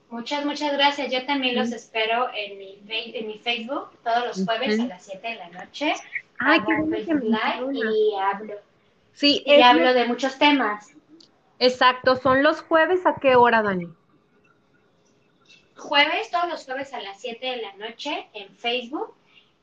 Muchas, 0.10 0.46
muchas 0.46 0.74
gracias. 0.74 1.12
Yo 1.12 1.26
también 1.26 1.56
los 1.56 1.72
espero 1.72 2.30
en 2.34 2.58
mi, 2.58 2.80
en 2.90 3.28
mi 3.28 3.40
Facebook 3.40 3.90
todos 4.04 4.26
los 4.26 4.46
jueves 4.46 4.80
a 4.80 4.86
las 4.86 5.06
7 5.06 5.28
de 5.28 5.36
la 5.36 5.50
noche. 5.50 5.94
Ay, 6.40 6.60
qué 6.62 6.74
y 7.74 8.16
hablo. 8.16 8.54
Sí, 9.14 9.44
y 9.46 9.62
hablo 9.62 9.94
de 9.94 10.06
muchos 10.06 10.38
temas. 10.38 10.94
Exacto, 11.60 12.16
son 12.16 12.44
los 12.44 12.62
jueves 12.62 13.06
a 13.06 13.16
qué 13.16 13.36
hora, 13.36 13.64
Dani? 13.64 13.88
Jueves, 15.76 16.30
todos 16.32 16.50
los 16.50 16.66
jueves 16.66 16.94
a 16.94 17.02
las 17.02 17.20
7 17.20 17.46
de 17.46 17.58
la 17.58 17.74
noche 17.74 18.28
en 18.34 18.56
Facebook 18.56 19.14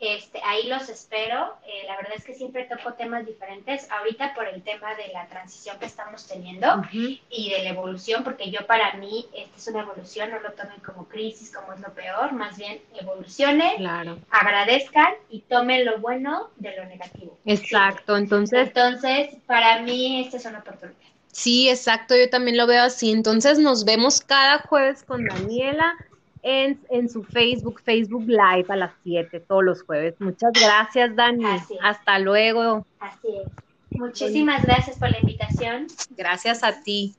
este, 0.01 0.41
ahí 0.45 0.67
los 0.67 0.89
espero. 0.89 1.55
Eh, 1.67 1.87
la 1.87 1.97
verdad 1.97 2.13
es 2.17 2.25
que 2.25 2.35
siempre 2.35 2.65
toco 2.65 2.95
temas 2.95 3.25
diferentes. 3.25 3.91
Ahorita 3.91 4.35
por 4.35 4.47
el 4.49 4.63
tema 4.63 4.95
de 4.97 5.09
la 5.13 5.27
transición 5.29 5.79
que 5.79 5.87
estamos 5.87 6.27
teniendo 6.27 6.83
y 6.93 7.51
de 7.51 7.63
la 7.63 7.71
evolución, 7.71 8.25
porque 8.25 8.51
yo 8.51 8.67
para 8.67 8.95
mí 8.95 9.27
esta 9.35 9.57
es 9.57 9.69
una 9.69 9.81
evolución, 9.81 10.31
no 10.31 10.41
lo 10.41 10.53
tomen 10.53 10.81
como 10.81 11.07
crisis, 11.09 11.53
como 11.55 11.73
es 11.73 11.81
lo 11.81 11.93
peor, 11.95 12.33
más 12.33 12.59
bien 12.59 12.81
evolucionen, 12.95 13.77
claro. 13.77 14.19
agradezcan 14.31 15.15
y 15.31 15.41
tomen 15.41 15.85
lo 15.85 15.99
bueno 15.99 16.51
de 16.57 16.77
lo 16.77 16.85
negativo. 16.87 17.39
Exacto, 17.45 18.17
entonces. 18.17 18.69
Entonces, 18.69 19.37
para 19.47 19.81
mí 19.83 20.21
esta 20.25 20.37
es 20.37 20.45
una 20.47 20.59
oportunidad. 20.59 20.99
Sí, 21.33 21.69
exacto, 21.69 22.15
yo 22.17 22.31
también 22.31 22.57
lo 22.57 22.67
veo 22.67 22.83
así. 22.85 23.11
Entonces 23.11 23.59
nos 23.59 23.85
vemos 23.85 24.21
cada 24.21 24.59
jueves 24.61 25.03
con 25.03 25.25
Daniela 25.25 25.97
en, 26.45 27.09
su 27.09 27.23
Facebook, 27.25 27.81
Facebook 27.83 28.25
Live 28.27 28.67
a 28.69 28.77
las 28.77 28.93
7 29.03 29.41
todos 29.41 29.65
los 29.65 29.83
jueves. 29.83 30.15
Muchas 30.19 30.53
gracias, 30.53 31.17
Dani. 31.17 31.45
Hasta 31.83 32.19
luego. 32.19 32.87
Así 33.01 33.29
es. 33.29 33.49
Muchísimas 33.91 34.63
gracias 34.65 34.99
por 34.99 35.11
la 35.11 35.19
invitación. 35.19 35.87
Gracias 36.11 36.63
a 36.63 36.83
ti. 36.83 37.15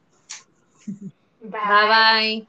bye. 1.42 1.50
bye. 1.50 2.48